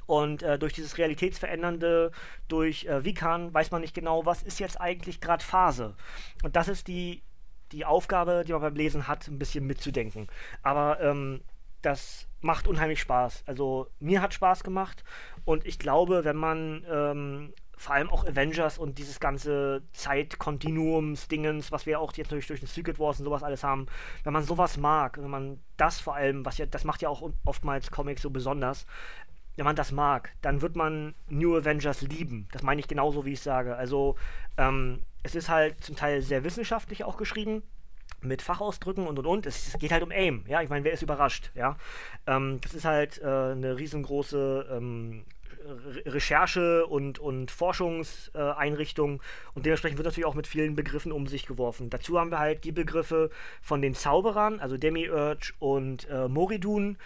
Und 0.06 0.44
äh, 0.44 0.60
durch 0.60 0.74
dieses 0.74 0.98
Realitätsverändernde, 0.98 2.12
durch 2.48 2.86
äh, 2.86 3.04
Vikan, 3.04 3.54
weiß 3.54 3.72
man 3.72 3.82
nicht 3.82 3.94
genau, 3.94 4.26
was 4.26 4.44
ist 4.44 4.60
jetzt 4.60 4.80
eigentlich 4.80 5.22
gerade 5.22 5.44
Phase. 5.44 5.96
Und 6.44 6.56
das 6.56 6.68
ist 6.68 6.88
die, 6.88 7.24
die 7.72 7.86
Aufgabe, 7.86 8.44
die 8.46 8.54
man 8.54 8.62
beim 8.62 8.76
Lesen 8.76 9.08
hat, 9.08 9.28
ein 9.28 9.40
bisschen 9.40 9.66
mitzudenken. 9.66 10.28
Aber 10.62 11.00
ähm, 11.02 11.42
das 11.82 12.28
macht 12.42 12.68
unheimlich 12.68 13.02
Spaß. 13.02 13.44
Also 13.46 13.88
mir 14.00 14.22
hat 14.22 14.34
Spaß 14.34 14.64
gemacht 14.64 15.04
und 15.46 15.66
ich 15.66 15.80
glaube, 15.80 16.26
wenn 16.26 16.38
man 16.38 16.86
ähm, 16.90 17.54
vor 17.76 17.96
allem 17.96 18.10
auch 18.10 18.26
Avengers 18.26 18.78
und 18.78 18.98
dieses 18.98 19.20
ganze 19.20 19.84
Zeitkontinuums-Dingens, 19.94 21.72
was 21.72 21.86
wir 21.86 22.00
auch 22.00 22.14
jetzt 22.14 22.32
durch, 22.32 22.48
durch 22.48 22.62
den 22.62 22.68
Secret 22.68 23.00
Wars 23.00 23.20
und 23.20 23.26
sowas 23.26 23.44
alles 23.44 23.64
haben, 23.64 23.88
wenn 24.24 24.34
man 24.34 24.44
sowas 24.44 24.78
mag, 24.78 25.18
wenn 25.22 25.30
man 25.30 25.60
das 25.76 26.00
vor 26.00 26.16
allem, 26.16 26.46
was 26.46 26.58
ja, 26.58 26.66
das 26.66 26.84
macht 26.84 27.02
ja 27.02 27.10
auch 27.10 27.30
oftmals 27.46 27.92
Comics 27.92 28.22
so 28.22 28.30
besonders, 28.30 28.86
wenn 29.56 29.66
man 29.66 29.76
das 29.76 29.92
mag, 29.92 30.34
dann 30.42 30.62
wird 30.62 30.76
man 30.76 31.14
New 31.30 31.56
Avengers 31.56 32.02
lieben. 32.02 32.48
Das 32.52 32.64
meine 32.64 32.82
ich 32.82 32.88
genauso, 32.88 33.26
wie 33.26 33.34
ich 33.34 33.42
sage. 33.42 33.76
Also, 33.76 34.16
ähm, 34.58 35.02
es 35.24 35.36
ist 35.36 35.50
halt 35.50 35.84
zum 35.84 35.96
Teil 35.96 36.22
sehr 36.22 36.44
wissenschaftlich 36.44 37.04
auch 37.04 37.18
geschrieben 37.18 37.64
mit 38.22 38.42
Fachausdrücken 38.42 39.08
und 39.08 39.20
und 39.20 39.26
und. 39.26 39.46
Es 39.46 39.78
geht 39.80 39.92
halt 39.92 40.04
um 40.04 40.12
AIM, 40.12 40.46
ja. 40.48 40.62
Ich 40.62 40.70
meine, 40.70 40.84
wer 40.86 40.94
ist 40.94 41.02
überrascht, 41.02 41.52
ja? 41.56 41.78
Ähm, 42.28 42.60
das 42.62 42.74
ist 42.74 42.86
halt 42.86 43.22
äh, 43.22 43.26
eine 43.26 43.78
riesengroße 43.78 44.68
ähm, 44.72 45.26
Recherche- 46.06 46.86
und, 46.86 47.20
und 47.20 47.52
Forschungseinrichtung 47.52 49.22
und 49.54 49.66
dementsprechend 49.66 49.98
wird 49.98 50.06
natürlich 50.06 50.26
auch 50.26 50.36
mit 50.36 50.48
vielen 50.48 50.76
Begriffen 50.76 51.12
um 51.12 51.28
sich 51.28 51.46
geworfen. 51.46 51.90
Dazu 51.90 52.20
haben 52.20 52.32
wir 52.32 52.40
halt 52.40 52.64
die 52.64 52.72
Begriffe 52.72 53.30
von 53.62 53.82
den 53.82 53.94
Zauberern, 53.94 54.60
also 54.60 54.78
Demiurge 54.78 55.54
und 55.60 56.08
äh, 56.10 56.28
Moridun, 56.28 56.98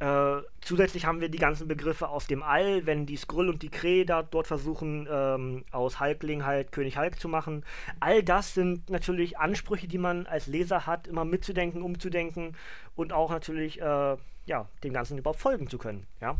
äh, 0.00 0.42
zusätzlich 0.60 1.06
haben 1.06 1.20
wir 1.20 1.28
die 1.28 1.38
ganzen 1.38 1.68
Begriffe 1.68 2.08
aus 2.08 2.26
dem 2.26 2.42
All, 2.42 2.84
wenn 2.84 3.06
die 3.06 3.16
Skrull 3.16 3.48
und 3.48 3.62
die 3.62 3.70
Kree 3.70 4.04
da 4.04 4.22
dort 4.22 4.48
versuchen, 4.48 5.06
ähm, 5.10 5.64
aus 5.70 6.00
Halbling 6.00 6.44
halt 6.44 6.72
König 6.72 6.98
Hulk 6.98 7.20
zu 7.20 7.28
machen. 7.28 7.64
All 8.00 8.22
das 8.22 8.54
sind 8.54 8.90
natürlich 8.90 9.38
Ansprüche, 9.38 9.86
die 9.86 9.98
man 9.98 10.26
als 10.26 10.48
Leser 10.48 10.86
hat, 10.86 11.06
immer 11.06 11.24
mitzudenken, 11.24 11.82
umzudenken 11.82 12.56
und 12.96 13.12
auch 13.12 13.30
natürlich, 13.30 13.80
äh, 13.80 14.16
ja, 14.46 14.68
dem 14.82 14.92
Ganzen 14.92 15.16
überhaupt 15.16 15.40
folgen 15.40 15.68
zu 15.68 15.78
können, 15.78 16.06
ja. 16.20 16.36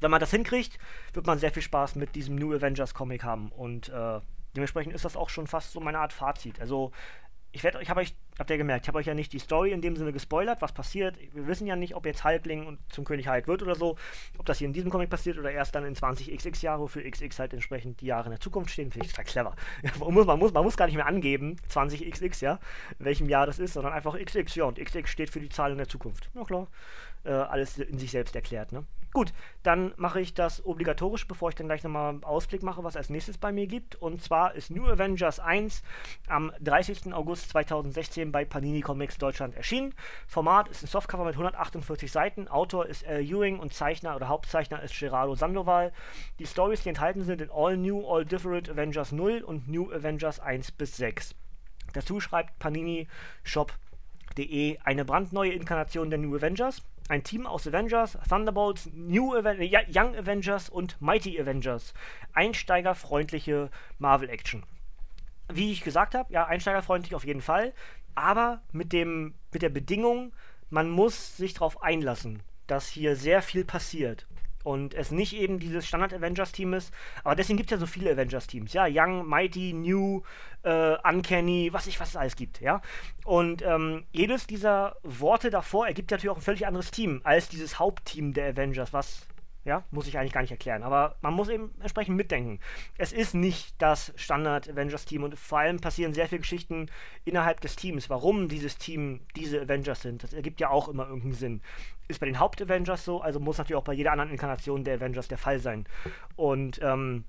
Wenn 0.00 0.10
man 0.10 0.20
das 0.20 0.30
hinkriegt, 0.30 0.78
wird 1.12 1.26
man 1.26 1.38
sehr 1.38 1.52
viel 1.52 1.62
Spaß 1.62 1.94
mit 1.94 2.14
diesem 2.14 2.36
New 2.36 2.52
Avengers 2.52 2.92
Comic 2.92 3.24
haben 3.24 3.50
und 3.52 3.88
äh, 3.88 4.20
dementsprechend 4.56 4.94
ist 4.94 5.04
das 5.04 5.16
auch 5.16 5.28
schon 5.28 5.46
fast 5.46 5.72
so 5.72 5.80
meine 5.80 5.98
Art 5.98 6.12
Fazit. 6.12 6.60
Also 6.60 6.92
ich 7.52 7.62
werde 7.62 7.80
ich 7.80 7.88
habe 7.88 8.00
euch, 8.00 8.14
habt 8.38 8.50
ihr 8.50 8.58
gemerkt, 8.58 8.84
ich 8.84 8.88
habe 8.88 8.98
euch 8.98 9.06
ja 9.06 9.14
nicht 9.14 9.32
die 9.32 9.38
Story 9.38 9.72
in 9.72 9.80
dem 9.80 9.96
Sinne 9.96 10.12
gespoilert, 10.12 10.60
was 10.60 10.72
passiert. 10.72 11.16
Wir 11.32 11.46
wissen 11.46 11.66
ja 11.66 11.76
nicht, 11.76 11.94
ob 11.94 12.04
jetzt 12.04 12.24
Halbling 12.24 12.66
und 12.66 12.78
zum 12.92 13.04
König 13.04 13.28
Hulk 13.28 13.48
wird 13.48 13.62
oder 13.62 13.74
so, 13.74 13.96
ob 14.36 14.46
das 14.46 14.58
hier 14.58 14.66
in 14.66 14.72
diesem 14.72 14.90
Comic 14.90 15.08
passiert 15.08 15.38
oder 15.38 15.50
erst 15.50 15.74
dann 15.74 15.84
in 15.84 15.94
20 15.94 16.36
XX 16.36 16.60
Jahre, 16.62 16.88
für 16.88 17.08
XX 17.08 17.38
halt 17.38 17.54
entsprechend 17.54 18.00
die 18.00 18.06
Jahre 18.06 18.26
in 18.26 18.32
der 18.32 18.40
Zukunft 18.40 18.70
stehen, 18.70 18.90
finde 18.90 19.06
ich 19.06 19.12
total 19.12 19.24
clever. 19.24 19.56
man, 20.00 20.14
muss, 20.14 20.26
man, 20.26 20.38
muss, 20.38 20.52
man 20.52 20.64
muss 20.64 20.76
gar 20.76 20.86
nicht 20.86 20.96
mehr 20.96 21.06
angeben, 21.06 21.56
20 21.68 22.10
XX, 22.10 22.40
ja, 22.40 22.58
in 22.98 23.06
welchem 23.06 23.28
Jahr 23.28 23.46
das 23.46 23.58
ist, 23.58 23.72
sondern 23.72 23.92
einfach 23.92 24.18
XX, 24.18 24.54
ja, 24.54 24.64
und 24.64 24.78
XX 24.78 25.08
steht 25.08 25.30
für 25.30 25.40
die 25.40 25.48
Zahl 25.48 25.72
in 25.72 25.78
der 25.78 25.88
Zukunft. 25.88 26.30
Ja 26.34 26.44
klar, 26.44 26.68
äh, 27.26 27.30
alles 27.30 27.78
in 27.78 27.98
sich 27.98 28.10
selbst 28.10 28.34
erklärt, 28.34 28.72
ne? 28.72 28.84
Gut, 29.16 29.32
dann 29.62 29.94
mache 29.96 30.20
ich 30.20 30.34
das 30.34 30.62
obligatorisch, 30.66 31.26
bevor 31.26 31.48
ich 31.48 31.54
dann 31.54 31.68
gleich 31.68 31.82
nochmal 31.82 32.10
einen 32.10 32.22
Ausblick 32.22 32.62
mache, 32.62 32.84
was 32.84 32.98
als 32.98 33.08
nächstes 33.08 33.38
bei 33.38 33.50
mir 33.50 33.66
gibt. 33.66 33.94
Und 33.94 34.22
zwar 34.22 34.54
ist 34.54 34.70
New 34.70 34.84
Avengers 34.84 35.40
1 35.40 35.82
am 36.28 36.52
30. 36.60 37.14
August 37.14 37.48
2016 37.48 38.30
bei 38.30 38.44
Panini 38.44 38.82
Comics 38.82 39.16
Deutschland 39.16 39.54
erschienen. 39.56 39.94
Format 40.26 40.68
ist 40.68 40.82
ein 40.82 40.88
Softcover 40.88 41.24
mit 41.24 41.32
148 41.32 42.12
Seiten. 42.12 42.46
Autor 42.48 42.84
ist 42.84 43.06
Al 43.06 43.22
Ewing 43.22 43.58
und 43.58 43.72
Zeichner 43.72 44.16
oder 44.16 44.28
Hauptzeichner 44.28 44.82
ist 44.82 44.98
Gerardo 44.98 45.34
Sandoval. 45.34 45.94
Die 46.38 46.46
Stories, 46.46 46.82
die 46.82 46.90
enthalten 46.90 47.22
sind 47.22 47.40
in 47.40 47.50
All 47.50 47.78
New, 47.78 48.06
All 48.06 48.26
Different 48.26 48.68
Avengers 48.68 49.12
0 49.12 49.40
und 49.40 49.66
New 49.66 49.90
Avengers 49.92 50.40
1 50.40 50.72
bis 50.72 50.94
6. 50.98 51.34
Dazu 51.94 52.20
schreibt 52.20 52.58
Panini 52.58 53.08
Shop.de 53.44 54.78
eine 54.84 55.06
brandneue 55.06 55.52
Inkarnation 55.52 56.10
der 56.10 56.18
New 56.18 56.36
Avengers 56.36 56.82
ein 57.08 57.22
Team 57.22 57.46
aus 57.46 57.66
Avengers, 57.66 58.18
Thunderbolts, 58.28 58.90
New 58.92 59.34
Aven 59.34 59.58
Young 59.60 60.16
Avengers 60.16 60.68
und 60.68 61.00
Mighty 61.00 61.40
Avengers. 61.40 61.94
Einsteigerfreundliche 62.32 63.70
Marvel-Action. 63.98 64.64
Wie 65.52 65.72
ich 65.72 65.82
gesagt 65.82 66.14
habe, 66.14 66.32
ja, 66.32 66.46
einsteigerfreundlich 66.46 67.14
auf 67.14 67.24
jeden 67.24 67.42
Fall, 67.42 67.72
aber 68.14 68.62
mit, 68.72 68.92
dem, 68.92 69.34
mit 69.52 69.62
der 69.62 69.68
Bedingung, 69.68 70.32
man 70.70 70.90
muss 70.90 71.36
sich 71.36 71.54
darauf 71.54 71.82
einlassen, 71.82 72.42
dass 72.66 72.88
hier 72.88 73.14
sehr 73.14 73.42
viel 73.42 73.64
passiert 73.64 74.26
und 74.66 74.94
es 74.94 75.12
nicht 75.12 75.32
eben 75.34 75.60
dieses 75.60 75.86
Standard-Avengers-Team 75.86 76.74
ist. 76.74 76.92
Aber 77.22 77.36
deswegen 77.36 77.56
gibt 77.56 77.70
es 77.70 77.76
ja 77.76 77.78
so 77.78 77.86
viele 77.86 78.10
Avengers-Teams. 78.10 78.72
Ja, 78.72 78.86
Young, 78.90 79.24
Mighty, 79.28 79.72
New, 79.72 80.22
äh, 80.64 80.96
Uncanny, 81.08 81.72
was 81.72 81.86
ich 81.86 82.00
was 82.00 82.08
es 82.08 82.16
alles 82.16 82.34
gibt. 82.34 82.60
Ja, 82.60 82.82
und 83.24 83.62
ähm, 83.62 84.04
jedes 84.10 84.48
dieser 84.48 84.96
Worte 85.04 85.50
davor 85.50 85.86
ergibt 85.86 86.10
natürlich 86.10 86.30
auch 86.30 86.38
ein 86.38 86.42
völlig 86.42 86.66
anderes 86.66 86.90
Team 86.90 87.20
als 87.22 87.48
dieses 87.48 87.78
Hauptteam 87.78 88.32
der 88.32 88.48
Avengers, 88.50 88.92
was 88.92 89.28
ja, 89.66 89.84
muss 89.90 90.06
ich 90.06 90.16
eigentlich 90.16 90.32
gar 90.32 90.40
nicht 90.40 90.52
erklären. 90.52 90.82
Aber 90.82 91.16
man 91.20 91.34
muss 91.34 91.48
eben 91.48 91.72
entsprechend 91.80 92.16
mitdenken. 92.16 92.60
Es 92.98 93.12
ist 93.12 93.34
nicht 93.34 93.74
das 93.78 94.12
Standard-Avengers-Team 94.16 95.24
und 95.24 95.38
vor 95.38 95.58
allem 95.58 95.80
passieren 95.80 96.14
sehr 96.14 96.28
viele 96.28 96.40
Geschichten 96.40 96.88
innerhalb 97.24 97.60
des 97.60 97.74
Teams, 97.74 98.08
warum 98.08 98.48
dieses 98.48 98.78
Team 98.78 99.20
diese 99.34 99.60
Avengers 99.60 100.02
sind. 100.02 100.22
Das 100.22 100.32
ergibt 100.32 100.60
ja 100.60 100.70
auch 100.70 100.88
immer 100.88 101.06
irgendeinen 101.06 101.34
Sinn. 101.34 101.62
Ist 102.08 102.20
bei 102.20 102.26
den 102.26 102.38
Haupt-Avengers 102.38 103.04
so, 103.04 103.20
also 103.20 103.40
muss 103.40 103.58
natürlich 103.58 103.78
auch 103.78 103.84
bei 103.84 103.92
jeder 103.92 104.12
anderen 104.12 104.30
Inkarnation 104.30 104.84
der 104.84 104.94
Avengers 104.94 105.26
der 105.26 105.38
Fall 105.38 105.58
sein. 105.58 105.84
Und 106.36 106.80
ähm, 106.80 107.24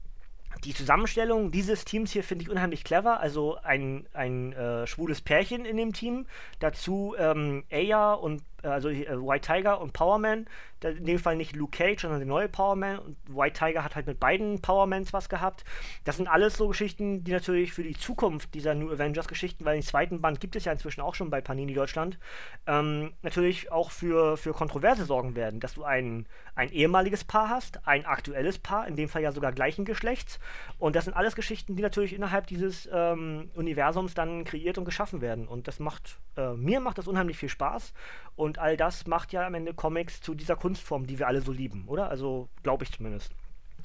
die 0.64 0.74
Zusammenstellung 0.74 1.52
dieses 1.52 1.86
Teams 1.86 2.12
hier 2.12 2.24
finde 2.24 2.44
ich 2.44 2.50
unheimlich 2.50 2.84
clever. 2.84 3.20
Also 3.20 3.58
ein, 3.64 4.08
ein 4.14 4.54
äh, 4.54 4.88
schwules 4.88 5.22
Pärchen 5.22 5.66
in 5.66 5.78
dem 5.78 5.94
Team. 5.94 6.26
Dazu 6.60 7.16
ähm, 7.18 7.64
Aya 7.72 8.14
und 8.14 8.44
also 8.64 8.90
äh, 8.90 9.08
White 9.10 9.48
Tiger 9.48 9.82
und 9.82 9.94
Powerman 9.94 10.48
in 10.84 11.06
dem 11.06 11.20
Fall 11.20 11.36
nicht 11.36 11.56
Luke 11.56 11.76
Cage, 11.76 12.02
sondern 12.02 12.20
der 12.20 12.28
neue 12.28 12.50
Powerman. 12.50 13.00
Und 13.00 13.18
White 13.28 13.58
Tiger 13.58 13.84
hat 13.84 13.96
halt 13.96 14.06
mit 14.06 14.20
beiden 14.20 14.62
Powermans 14.62 15.12
was 15.12 15.28
gehabt. 15.28 15.64
Das 16.04 16.18
sind 16.18 16.28
alles 16.28 16.56
so 16.56 16.68
Geschichten, 16.68 17.24
die 17.24 17.32
natürlich 17.32 17.74
für 17.74 17.84
die 17.84 17.96
Zukunft 17.96 18.54
dieser 18.54 18.76
New 18.76 18.92
Avengers-Geschichten, 18.92 19.66
weil 19.66 19.78
den 19.78 19.84
zweiten 19.84 20.22
Band 20.22 20.40
gibt 20.40 20.56
es 20.56 20.66
ja 20.66 20.72
inzwischen 20.72 21.02
auch 21.02 21.16
schon 21.16 21.30
bei 21.30 21.42
Panini 21.42 21.74
Deutschland, 21.74 22.20
ähm, 22.68 23.14
natürlich 23.24 23.72
auch 23.72 23.92
für, 23.92 24.38
für 24.38 24.54
Kontroverse 24.54 25.06
sorgen 25.06 25.36
werden. 25.36 25.60
Dass 25.60 25.74
du 25.74 25.84
ein, 25.84 26.28
ein 26.56 26.70
ehemaliges 26.70 27.24
Paar 27.24 27.50
hast, 27.50 27.88
ein 27.88 28.06
aktuelles 28.06 28.60
Paar, 28.60 28.88
in 28.88 28.96
dem 28.96 29.10
Fall 29.10 29.24
ja 29.24 29.32
sogar 29.32 29.52
gleichen 29.54 29.86
Geschlechts. 29.86 30.40
Und 30.78 30.96
das 30.96 31.06
sind 31.06 31.16
alles 31.16 31.36
Geschichten, 31.36 31.76
die 31.76 31.82
natürlich 31.82 32.14
innerhalb 32.14 32.46
dieses 32.48 32.88
ähm, 32.94 33.50
Universums 33.56 34.14
dann 34.14 34.44
kreiert 34.44 34.78
und 34.78 34.86
geschaffen 34.86 35.22
werden. 35.22 35.48
Und 35.48 35.68
das 35.68 35.80
macht, 35.80 36.20
äh, 36.36 36.54
mir 36.54 36.80
macht 36.80 37.00
das 37.00 37.08
unheimlich 37.08 37.38
viel 37.38 37.50
Spaß. 37.50 37.94
Und 38.36 38.47
all 38.56 38.78
das 38.78 39.08
macht 39.08 39.34
ja 39.34 39.46
am 39.46 39.54
Ende 39.54 39.74
Comics 39.74 40.22
zu 40.22 40.34
dieser 40.34 40.56
Kunstform, 40.56 41.06
die 41.06 41.20
wir 41.20 41.28
alle 41.28 41.42
so 41.42 41.52
lieben, 41.52 41.86
oder? 41.88 42.10
Also 42.10 42.50
glaube 42.64 42.84
ich 42.84 42.92
zumindest. 42.92 43.34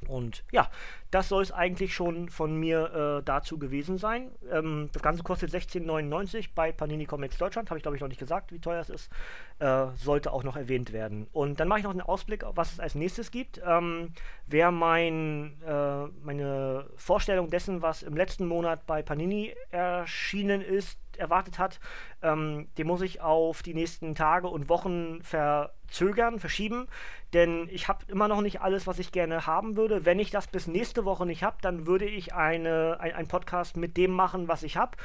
Und 0.08 0.44
ja, 0.50 0.70
das 1.10 1.28
soll 1.28 1.42
es 1.42 1.52
eigentlich 1.52 1.94
schon 1.94 2.28
von 2.28 2.56
mir 2.58 3.20
äh, 3.20 3.24
dazu 3.24 3.58
gewesen 3.58 3.98
sein. 3.98 4.30
Ähm, 4.50 4.88
das 4.92 5.02
Ganze 5.02 5.22
kostet 5.22 5.50
16,99 5.50 6.48
bei 6.54 6.72
Panini 6.72 7.06
Comics 7.06 7.38
Deutschland. 7.38 7.70
Habe 7.70 7.78
ich 7.78 7.82
glaube 7.82 7.96
ich 7.96 8.00
noch 8.00 8.08
nicht 8.08 8.18
gesagt, 8.18 8.52
wie 8.52 8.58
teuer 8.58 8.80
es 8.80 8.90
ist. 8.90 9.10
Äh, 9.58 9.86
sollte 9.96 10.32
auch 10.32 10.44
noch 10.44 10.56
erwähnt 10.56 10.92
werden. 10.92 11.28
Und 11.32 11.60
dann 11.60 11.68
mache 11.68 11.80
ich 11.80 11.84
noch 11.84 11.92
einen 11.92 12.00
Ausblick, 12.00 12.44
was 12.54 12.72
es 12.72 12.80
als 12.80 12.94
nächstes 12.94 13.30
gibt. 13.30 13.60
Ähm, 13.64 14.12
wer 14.46 14.70
mein, 14.70 15.60
äh, 15.66 16.06
meine 16.22 16.86
Vorstellung 16.96 17.50
dessen, 17.50 17.82
was 17.82 18.02
im 18.02 18.16
letzten 18.16 18.46
Monat 18.46 18.86
bei 18.86 19.02
Panini 19.02 19.54
erschienen 19.70 20.62
ist, 20.62 20.98
erwartet 21.16 21.58
hat, 21.58 21.80
ähm, 22.22 22.68
den 22.78 22.86
muss 22.86 23.02
ich 23.02 23.20
auf 23.20 23.62
die 23.62 23.74
nächsten 23.74 24.14
Tage 24.14 24.48
und 24.48 24.68
Wochen 24.68 25.22
ver 25.22 25.72
verzögern, 25.92 26.38
verschieben, 26.40 26.88
denn 27.34 27.68
ich 27.70 27.86
habe 27.86 28.04
immer 28.08 28.26
noch 28.26 28.40
nicht 28.40 28.62
alles, 28.62 28.86
was 28.86 28.98
ich 28.98 29.12
gerne 29.12 29.46
haben 29.46 29.76
würde. 29.76 30.06
Wenn 30.06 30.18
ich 30.18 30.30
das 30.30 30.46
bis 30.46 30.66
nächste 30.66 31.04
Woche 31.04 31.26
nicht 31.26 31.42
habe, 31.42 31.56
dann 31.60 31.86
würde 31.86 32.06
ich 32.06 32.34
eine, 32.34 32.98
ein, 32.98 33.12
einen 33.12 33.28
Podcast 33.28 33.76
mit 33.76 33.96
dem 33.98 34.10
machen, 34.10 34.48
was 34.48 34.62
ich 34.62 34.78
habe 34.78 34.96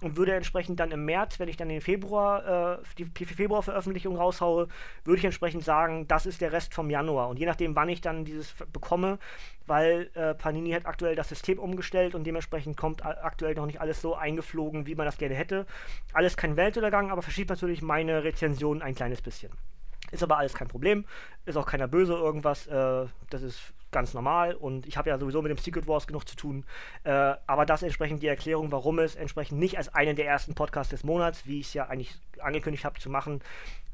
und 0.00 0.16
würde 0.16 0.34
entsprechend 0.34 0.78
dann 0.78 0.92
im 0.92 1.04
März, 1.04 1.40
wenn 1.40 1.48
ich 1.48 1.56
dann 1.56 1.68
den 1.68 1.80
Februar, 1.80 2.78
äh, 2.78 2.82
die 2.96 3.24
Februar-Veröffentlichung 3.24 4.16
raushaue, 4.16 4.68
würde 5.04 5.18
ich 5.18 5.24
entsprechend 5.24 5.64
sagen, 5.64 6.06
das 6.06 6.26
ist 6.26 6.40
der 6.40 6.52
Rest 6.52 6.74
vom 6.74 6.90
Januar. 6.90 7.28
Und 7.28 7.38
je 7.38 7.46
nachdem, 7.46 7.74
wann 7.74 7.88
ich 7.88 8.00
dann 8.00 8.24
dieses 8.24 8.54
bekomme, 8.72 9.18
weil 9.66 10.10
äh, 10.14 10.34
Panini 10.34 10.70
hat 10.70 10.86
aktuell 10.86 11.16
das 11.16 11.28
System 11.28 11.58
umgestellt 11.58 12.14
und 12.14 12.24
dementsprechend 12.24 12.76
kommt 12.76 13.04
aktuell 13.04 13.54
noch 13.54 13.66
nicht 13.66 13.80
alles 13.80 14.00
so 14.00 14.14
eingeflogen, 14.14 14.86
wie 14.86 14.94
man 14.94 15.06
das 15.06 15.18
gerne 15.18 15.34
hätte. 15.34 15.65
Alles 16.12 16.36
kein 16.36 16.56
Weltuntergang, 16.56 17.10
aber 17.10 17.22
verschiebt 17.22 17.50
natürlich 17.50 17.82
meine 17.82 18.24
Rezension 18.24 18.82
ein 18.82 18.94
kleines 18.94 19.22
bisschen. 19.22 19.52
Ist 20.12 20.22
aber 20.22 20.38
alles 20.38 20.54
kein 20.54 20.68
Problem, 20.68 21.04
ist 21.46 21.56
auch 21.56 21.66
keiner 21.66 21.88
böse 21.88 22.14
irgendwas, 22.14 22.66
äh, 22.68 23.06
das 23.30 23.42
ist 23.42 23.74
ganz 23.90 24.14
normal 24.14 24.54
und 24.54 24.86
ich 24.86 24.96
habe 24.96 25.08
ja 25.08 25.18
sowieso 25.18 25.42
mit 25.42 25.50
dem 25.50 25.58
Secret 25.58 25.88
Wars 25.88 26.06
genug 26.06 26.28
zu 26.28 26.36
tun. 26.36 26.64
Äh, 27.02 27.34
aber 27.46 27.66
das 27.66 27.82
entsprechend 27.82 28.22
die 28.22 28.26
Erklärung, 28.28 28.70
warum 28.70 28.98
es 28.98 29.16
entsprechend 29.16 29.58
nicht 29.58 29.78
als 29.78 29.92
einen 29.94 30.14
der 30.14 30.26
ersten 30.26 30.54
Podcasts 30.54 30.90
des 30.90 31.02
Monats, 31.02 31.46
wie 31.46 31.60
ich 31.60 31.68
es 31.68 31.74
ja 31.74 31.86
eigentlich 31.86 32.14
angekündigt 32.38 32.84
habe 32.84 33.00
zu 33.00 33.10
machen, 33.10 33.40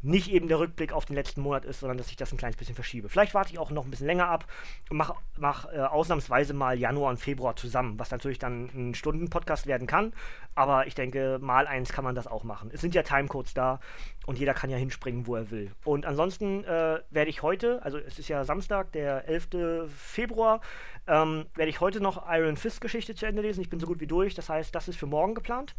nicht 0.03 0.31
eben 0.31 0.49
der 0.49 0.59
Rückblick 0.59 0.93
auf 0.93 1.05
den 1.05 1.15
letzten 1.15 1.41
Monat 1.41 1.65
ist, 1.65 1.81
sondern 1.81 1.99
dass 1.99 2.11
ich 2.11 2.17
das 2.17 2.33
ein 2.33 2.37
kleines 2.37 2.57
bisschen 2.57 2.75
verschiebe. 2.75 3.09
Vielleicht 3.09 3.35
warte 3.35 3.53
ich 3.53 3.59
auch 3.59 3.71
noch 3.71 3.85
ein 3.85 3.91
bisschen 3.91 4.07
länger 4.07 4.29
ab 4.29 4.47
und 4.91 4.97
mache 4.97 5.15
mach, 5.37 5.73
äh, 5.73 5.79
ausnahmsweise 5.79 6.55
mal 6.55 6.79
Januar 6.79 7.11
und 7.11 7.19
Februar 7.19 7.57
zusammen, 7.57 7.99
was 7.99 8.11
natürlich 8.11 8.39
dann 8.39 8.71
ein 8.75 8.95
Stunden-Podcast 8.95 9.67
werden 9.67 9.87
kann. 9.87 10.13
Aber 10.55 10.87
ich 10.87 10.95
denke, 10.95 11.39
mal 11.41 11.67
eins 11.67 11.93
kann 11.93 12.05
man 12.05 12.15
das 12.15 12.27
auch 12.27 12.45
machen. 12.45 12.71
Es 12.73 12.81
sind 12.81 12.95
ja 12.95 13.03
Timecodes 13.03 13.55
da 13.55 13.81
und 14.27 14.39
jeder 14.39 14.55
kann 14.55 14.71
ja 14.71 14.77
hinspringen, 14.77 15.27
wo 15.27 15.37
er 15.37 15.51
will. 15.51 15.71
Und 15.85 16.05
ansonsten 16.05 16.65
äh, 16.65 17.01
werde 17.11 17.31
ich 17.31 17.43
heute, 17.43 17.83
also 17.83 17.99
es 17.99 18.19
ist 18.19 18.29
ja 18.29 18.45
Samstag, 18.45 18.93
der 18.93 19.29
11. 19.29 19.89
Februar, 19.97 20.61
ähm, 21.07 21.47
werde 21.55 21.71
ich 21.71 21.81
heute 21.81 22.01
noch 22.01 22.25
Iron 22.29 22.57
Fist 22.57 22.81
Geschichte 22.81 23.15
zu 23.15 23.27
Ende 23.27 23.43
lesen. 23.43 23.61
Ich 23.61 23.71
bin 23.71 23.81
so 23.81 23.87
gut 23.87 24.01
wie 24.01 24.07
durch. 24.07 24.35
Das 24.35 24.49
heißt, 24.49 24.75
das 24.75 24.89
ist 24.89 24.99
für 24.99 25.07
morgen 25.07 25.35
geplant. 25.35 25.75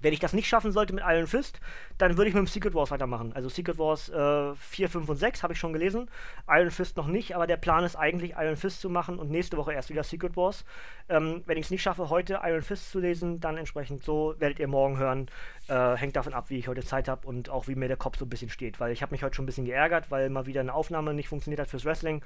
Wenn 0.00 0.12
ich 0.12 0.20
das 0.20 0.32
nicht 0.32 0.48
schaffen 0.48 0.72
sollte 0.72 0.92
mit 0.92 1.04
Iron 1.06 1.26
Fist, 1.26 1.60
dann 1.98 2.16
würde 2.16 2.28
ich 2.28 2.34
mit 2.34 2.40
dem 2.40 2.46
Secret 2.48 2.74
Wars 2.74 2.90
weitermachen. 2.90 3.32
Also 3.34 3.48
Secret 3.48 3.78
Wars 3.78 4.08
äh, 4.08 4.54
4, 4.54 4.88
5 4.88 5.08
und 5.08 5.16
6 5.16 5.42
habe 5.42 5.52
ich 5.52 5.58
schon 5.58 5.72
gelesen. 5.72 6.10
Iron 6.48 6.70
Fist 6.70 6.96
noch 6.96 7.06
nicht, 7.06 7.36
aber 7.36 7.46
der 7.46 7.56
Plan 7.56 7.84
ist 7.84 7.96
eigentlich, 7.96 8.32
Iron 8.32 8.56
Fist 8.56 8.80
zu 8.80 8.90
machen 8.90 9.18
und 9.18 9.30
nächste 9.30 9.56
Woche 9.56 9.72
erst 9.72 9.90
wieder 9.90 10.02
Secret 10.02 10.36
Wars. 10.36 10.64
Ähm, 11.08 11.42
wenn 11.46 11.58
ich 11.58 11.66
es 11.66 11.70
nicht 11.70 11.82
schaffe, 11.82 12.10
heute 12.10 12.40
Iron 12.42 12.62
Fist 12.62 12.90
zu 12.90 12.98
lesen, 12.98 13.40
dann 13.40 13.56
entsprechend 13.56 14.02
so 14.02 14.34
werdet 14.38 14.58
ihr 14.58 14.68
morgen 14.68 14.98
hören. 14.98 15.30
Äh, 15.68 15.96
hängt 15.96 16.16
davon 16.16 16.34
ab, 16.34 16.50
wie 16.50 16.58
ich 16.58 16.68
heute 16.68 16.82
Zeit 16.82 17.08
habe 17.08 17.26
und 17.26 17.50
auch 17.50 17.68
wie 17.68 17.74
mir 17.74 17.88
der 17.88 17.96
Kopf 17.96 18.18
so 18.18 18.24
ein 18.24 18.28
bisschen 18.28 18.50
steht. 18.50 18.80
Weil 18.80 18.92
ich 18.92 19.02
habe 19.02 19.12
mich 19.12 19.22
heute 19.22 19.36
schon 19.36 19.44
ein 19.44 19.46
bisschen 19.46 19.66
geärgert, 19.66 20.10
weil 20.10 20.30
mal 20.30 20.46
wieder 20.46 20.60
eine 20.60 20.74
Aufnahme 20.74 21.14
nicht 21.14 21.28
funktioniert 21.28 21.60
hat 21.60 21.68
fürs 21.68 21.84
Wrestling 21.84 22.24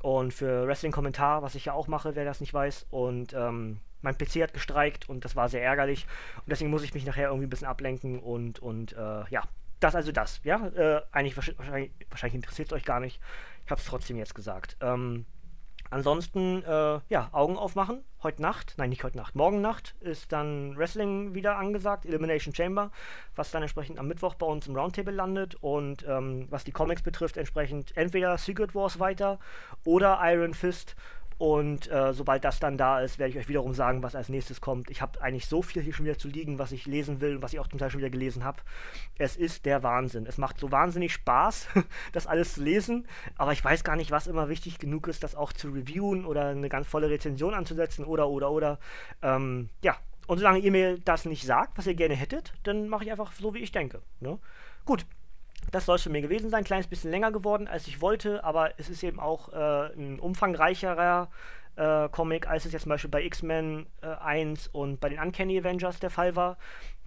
und 0.00 0.32
für 0.32 0.66
Wrestling-Kommentar, 0.66 1.42
was 1.42 1.54
ich 1.54 1.66
ja 1.66 1.72
auch 1.74 1.88
mache, 1.88 2.14
wer 2.14 2.24
das 2.24 2.40
nicht 2.40 2.54
weiß. 2.54 2.86
Und 2.90 3.34
ähm, 3.34 3.80
mein 4.02 4.16
PC 4.16 4.42
hat 4.42 4.52
gestreikt 4.52 5.08
und 5.08 5.24
das 5.24 5.36
war 5.36 5.48
sehr 5.48 5.62
ärgerlich. 5.62 6.06
Und 6.38 6.50
deswegen 6.50 6.70
muss 6.70 6.82
ich 6.82 6.94
mich 6.94 7.04
nachher 7.04 7.28
irgendwie 7.28 7.46
ein 7.46 7.50
bisschen 7.50 7.68
ablenken 7.68 8.18
und, 8.18 8.58
und 8.58 8.92
äh, 8.92 9.24
ja, 9.30 9.42
das 9.80 9.94
also 9.94 10.12
das. 10.12 10.40
Ja, 10.44 10.66
äh, 10.68 11.02
eigentlich 11.10 11.36
wahrscheinlich, 11.36 11.92
wahrscheinlich 12.10 12.34
interessiert 12.34 12.68
es 12.68 12.72
euch 12.72 12.84
gar 12.84 13.00
nicht. 13.00 13.20
Ich 13.64 13.70
habe 13.70 13.80
es 13.80 13.86
trotzdem 13.86 14.16
jetzt 14.16 14.34
gesagt. 14.34 14.76
Ähm, 14.80 15.24
ansonsten, 15.90 16.62
äh, 16.62 17.00
ja, 17.08 17.28
Augen 17.32 17.56
aufmachen. 17.56 18.04
Heute 18.22 18.42
Nacht, 18.42 18.74
nein, 18.76 18.90
nicht 18.90 19.02
heute 19.02 19.16
Nacht, 19.16 19.34
morgen 19.34 19.62
Nacht 19.62 19.94
ist 20.00 20.30
dann 20.30 20.76
Wrestling 20.76 21.34
wieder 21.34 21.56
angesagt, 21.56 22.04
Elimination 22.04 22.54
Chamber, 22.54 22.90
was 23.34 23.50
dann 23.50 23.62
entsprechend 23.62 23.98
am 23.98 24.08
Mittwoch 24.08 24.34
bei 24.34 24.44
uns 24.44 24.66
im 24.66 24.76
Roundtable 24.76 25.14
landet. 25.14 25.54
Und 25.54 26.04
ähm, 26.06 26.46
was 26.50 26.64
die 26.64 26.72
Comics 26.72 27.02
betrifft, 27.02 27.38
entsprechend 27.38 27.96
entweder 27.96 28.36
Secret 28.36 28.74
Wars 28.74 29.00
weiter 29.00 29.38
oder 29.84 30.20
Iron 30.22 30.52
Fist. 30.52 30.94
Und 31.40 31.90
äh, 31.90 32.12
sobald 32.12 32.44
das 32.44 32.60
dann 32.60 32.76
da 32.76 33.00
ist, 33.00 33.18
werde 33.18 33.30
ich 33.30 33.38
euch 33.38 33.48
wiederum 33.48 33.72
sagen, 33.72 34.02
was 34.02 34.14
als 34.14 34.28
nächstes 34.28 34.60
kommt. 34.60 34.90
Ich 34.90 35.00
habe 35.00 35.22
eigentlich 35.22 35.46
so 35.46 35.62
viel 35.62 35.80
hier 35.80 35.94
schon 35.94 36.04
wieder 36.04 36.18
zu 36.18 36.28
liegen, 36.28 36.58
was 36.58 36.70
ich 36.70 36.84
lesen 36.84 37.22
will 37.22 37.36
und 37.36 37.42
was 37.42 37.54
ich 37.54 37.60
auch 37.60 37.66
zum 37.66 37.78
Teil 37.78 37.88
schon 37.88 38.00
wieder 38.00 38.10
gelesen 38.10 38.44
habe. 38.44 38.60
Es 39.16 39.36
ist 39.36 39.64
der 39.64 39.82
Wahnsinn. 39.82 40.26
Es 40.26 40.36
macht 40.36 40.58
so 40.58 40.70
wahnsinnig 40.70 41.14
Spaß, 41.14 41.68
das 42.12 42.26
alles 42.26 42.52
zu 42.52 42.62
lesen. 42.62 43.08
Aber 43.38 43.52
ich 43.52 43.64
weiß 43.64 43.84
gar 43.84 43.96
nicht, 43.96 44.10
was 44.10 44.26
immer 44.26 44.50
wichtig 44.50 44.78
genug 44.78 45.08
ist, 45.08 45.24
das 45.24 45.34
auch 45.34 45.54
zu 45.54 45.70
reviewen 45.70 46.26
oder 46.26 46.48
eine 46.48 46.68
ganz 46.68 46.86
volle 46.86 47.08
Rezension 47.08 47.54
anzusetzen 47.54 48.04
oder, 48.04 48.28
oder, 48.28 48.50
oder. 48.50 48.78
Ähm, 49.22 49.70
ja, 49.80 49.96
und 50.26 50.36
solange 50.36 50.58
ihr 50.58 50.70
mir 50.70 50.98
das 50.98 51.24
nicht 51.24 51.46
sagt, 51.46 51.78
was 51.78 51.86
ihr 51.86 51.94
gerne 51.94 52.16
hättet, 52.16 52.52
dann 52.64 52.86
mache 52.86 53.04
ich 53.04 53.10
einfach 53.10 53.32
so, 53.32 53.54
wie 53.54 53.60
ich 53.60 53.72
denke. 53.72 54.02
Ne? 54.20 54.38
Gut, 54.84 55.06
das 55.70 55.86
soll 55.86 55.96
es 55.96 56.02
für 56.02 56.10
mir 56.10 56.22
gewesen 56.22 56.50
sein. 56.50 56.58
Ein 56.58 56.64
kleines 56.64 56.86
bisschen 56.86 57.10
länger 57.10 57.32
geworden, 57.32 57.68
als 57.68 57.86
ich 57.86 58.00
wollte, 58.00 58.44
aber 58.44 58.78
es 58.78 58.88
ist 58.88 59.02
eben 59.02 59.20
auch 59.20 59.52
äh, 59.52 59.92
ein 59.94 60.18
umfangreicherer 60.18 61.28
äh, 61.76 62.08
Comic, 62.08 62.48
als 62.48 62.64
es 62.64 62.72
jetzt 62.72 62.82
zum 62.82 62.90
Beispiel 62.90 63.10
bei 63.10 63.24
X-Men 63.24 63.86
äh, 64.02 64.06
1 64.06 64.68
und 64.68 65.00
bei 65.00 65.08
den 65.08 65.18
Uncanny 65.18 65.58
Avengers 65.58 66.00
der 66.00 66.10
Fall 66.10 66.36
war, 66.36 66.58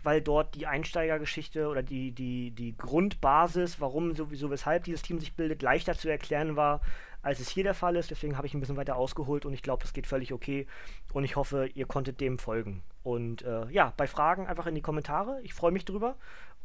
weil 0.03 0.21
dort 0.21 0.55
die 0.55 0.67
Einsteigergeschichte 0.67 1.67
oder 1.67 1.83
die, 1.83 2.11
die, 2.11 2.51
die 2.51 2.75
Grundbasis, 2.77 3.79
warum 3.79 4.15
sowieso 4.15 4.49
weshalb 4.49 4.83
dieses 4.83 5.01
Team 5.01 5.19
sich 5.19 5.35
bildet, 5.35 5.61
leichter 5.61 5.93
zu 5.95 6.09
erklären 6.09 6.55
war, 6.55 6.81
als 7.21 7.39
es 7.39 7.49
hier 7.49 7.63
der 7.63 7.73
Fall 7.73 7.95
ist. 7.95 8.11
Deswegen 8.11 8.37
habe 8.37 8.45
ich 8.47 8.53
ein 8.53 8.59
bisschen 8.59 8.75
weiter 8.75 8.97
ausgeholt 8.97 9.45
und 9.45 9.53
ich 9.53 9.61
glaube, 9.61 9.81
das 9.81 9.93
geht 9.93 10.07
völlig 10.07 10.33
okay. 10.33 10.67
Und 11.13 11.23
ich 11.23 11.35
hoffe, 11.35 11.67
ihr 11.73 11.85
konntet 11.85 12.19
dem 12.19 12.37
folgen. 12.37 12.83
Und 13.01 13.43
äh, 13.43 13.65
ja, 13.69 13.93
bei 13.95 14.07
Fragen 14.07 14.45
einfach 14.47 14.67
in 14.67 14.75
die 14.75 14.81
Kommentare. 14.81 15.39
Ich 15.43 15.53
freue 15.53 15.71
mich 15.71 15.85
drüber. 15.85 16.15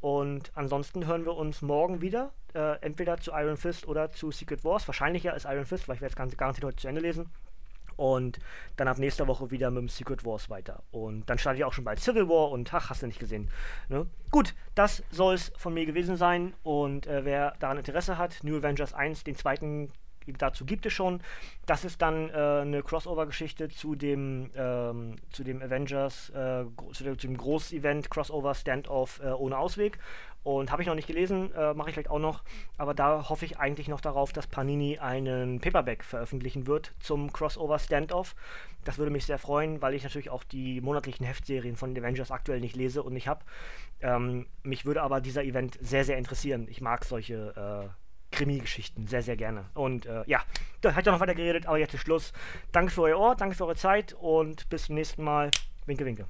Und 0.01 0.53
ansonsten 0.55 1.07
hören 1.07 1.25
wir 1.25 1.37
uns 1.37 1.63
morgen 1.63 2.01
wieder, 2.01 2.33
äh, 2.55 2.81
entweder 2.81 3.19
zu 3.19 3.33
Iron 3.33 3.57
Fist 3.57 3.89
oder 3.89 4.11
zu 4.11 4.31
Secret 4.31 4.65
Wars. 4.65 4.87
Wahrscheinlicher 4.87 5.35
ist 5.35 5.45
Iron 5.45 5.67
Fist, 5.67 5.89
weil 5.89 5.97
ich 5.97 6.01
werde 6.01 6.13
es 6.13 6.17
ganz 6.17 6.37
garantiert 6.37 6.65
heute 6.65 6.77
zu 6.77 6.89
Ende 6.89 7.01
lesen. 7.01 7.31
Und 7.97 8.39
dann 8.77 8.87
ab 8.87 8.99
nächster 8.99 9.27
Woche 9.27 9.51
wieder 9.51 9.73
mit 9.73 9.81
dem 9.81 9.89
Secret 9.89 10.25
Wars 10.25 10.49
weiter. 10.49 10.85
Und 10.93 11.29
dann 11.29 11.37
startet 11.37 11.59
ich 11.59 11.65
auch 11.65 11.73
schon 11.73 11.83
bald 11.83 11.99
Civil 11.99 12.29
War 12.29 12.53
und 12.53 12.73
ach, 12.73 12.91
hast 12.91 13.03
du 13.03 13.09
nicht 13.09 13.19
gesehen. 13.19 13.51
Ne? 13.89 14.07
Gut, 14.31 14.55
das 14.77 15.03
soll 15.11 15.35
es 15.35 15.53
von 15.57 15.75
mir 15.75 15.85
gewesen 15.85 16.17
sein. 16.17 16.55
Und 16.63 17.09
äh, 17.09 17.25
wer 17.25 17.55
daran 17.59 17.79
Interesse 17.79 18.17
hat, 18.17 18.45
New 18.45 18.57
Avengers 18.57 18.95
1, 18.95 19.25
den 19.25 19.35
zweiten 19.35 19.91
dazu 20.37 20.65
gibt 20.65 20.85
es 20.87 20.93
schon. 20.93 21.21
Das 21.67 21.85
ist 21.85 22.03
dann 22.03 22.31
äh, 22.31 22.33
eine 22.33 22.83
Crossover-Geschichte 22.83 23.69
zu 23.69 23.95
dem 23.95 24.51
ähm, 24.57 25.17
zu 25.33 25.45
dem 25.45 25.63
Avengers, 25.63 26.31
äh, 26.31 26.65
zu, 26.93 27.05
dem, 27.05 27.19
zu, 27.19 27.27
dem 27.27 27.37
Groß-Event 27.37 28.11
Crossover 28.11 28.55
Standoff 28.55 29.21
äh, 29.23 29.29
ohne 29.29 29.57
Ausweg. 29.57 29.99
Und 30.45 30.71
habe 30.71 30.83
ich 30.83 30.89
noch 30.89 30.95
nicht 30.95 31.09
gelesen, 31.09 31.53
äh, 31.55 31.75
mache 31.75 31.91
ich 31.91 31.95
vielleicht 31.95 32.11
auch 32.11 32.19
noch. 32.19 32.43
Aber 32.79 32.95
da 32.95 33.29
hoffe 33.29 33.45
ich 33.45 33.59
eigentlich 33.59 33.89
noch 33.89 34.01
darauf, 34.01 34.33
dass 34.33 34.47
Panini 34.47 34.99
einen 34.99 35.61
Paperback 35.61 36.05
veröffentlichen 36.05 36.67
wird 36.67 36.95
zum 37.01 37.33
Crossover 37.33 37.79
Standoff. 37.79 38.35
Das 38.85 38.97
würde 38.97 39.11
mich 39.11 39.27
sehr 39.27 39.39
freuen, 39.39 39.83
weil 39.83 39.95
ich 39.95 40.05
natürlich 40.05 40.31
auch 40.31 40.45
die 40.45 40.81
monatlichen 40.81 41.27
Heftserien 41.27 41.77
von 41.77 41.95
den 41.95 42.03
Avengers 42.03 42.31
aktuell 42.31 42.61
nicht 42.61 42.77
lese 42.77 43.03
und 43.03 43.13
nicht 43.13 43.29
habe. 43.29 43.45
Ähm, 44.01 44.47
mich 44.63 44.87
würde 44.87 45.03
aber 45.03 45.21
dieser 45.21 45.45
Event 45.45 45.77
sehr, 45.81 46.05
sehr 46.05 46.17
interessieren. 46.17 46.67
Ich 46.71 46.81
mag 46.81 47.05
solche 47.05 47.91
äh, 47.93 48.08
Krimi-Geschichten 48.31 49.07
sehr, 49.07 49.23
sehr 49.23 49.37
gerne. 49.37 49.67
Und 49.75 50.07
äh, 50.07 50.23
ja, 50.27 50.43
da 50.81 50.95
hat 50.95 51.07
ja 51.07 51.13
noch 51.13 51.21
weiter 51.21 51.35
geredet, 51.35 51.67
aber 51.67 51.79
jetzt 51.79 51.95
ist 51.95 52.03
Schluss. 52.03 52.33
Danke 52.73 52.93
für 52.93 53.03
euer 53.03 53.19
Ohr, 53.19 53.35
danke 53.37 53.57
für 53.57 53.65
eure 53.65 53.77
Zeit 53.77 54.15
und 54.15 54.69
bis 54.69 54.85
zum 54.85 54.95
nächsten 54.95 55.23
Mal. 55.25 55.51
Winke, 55.87 56.05
winke. 56.05 56.27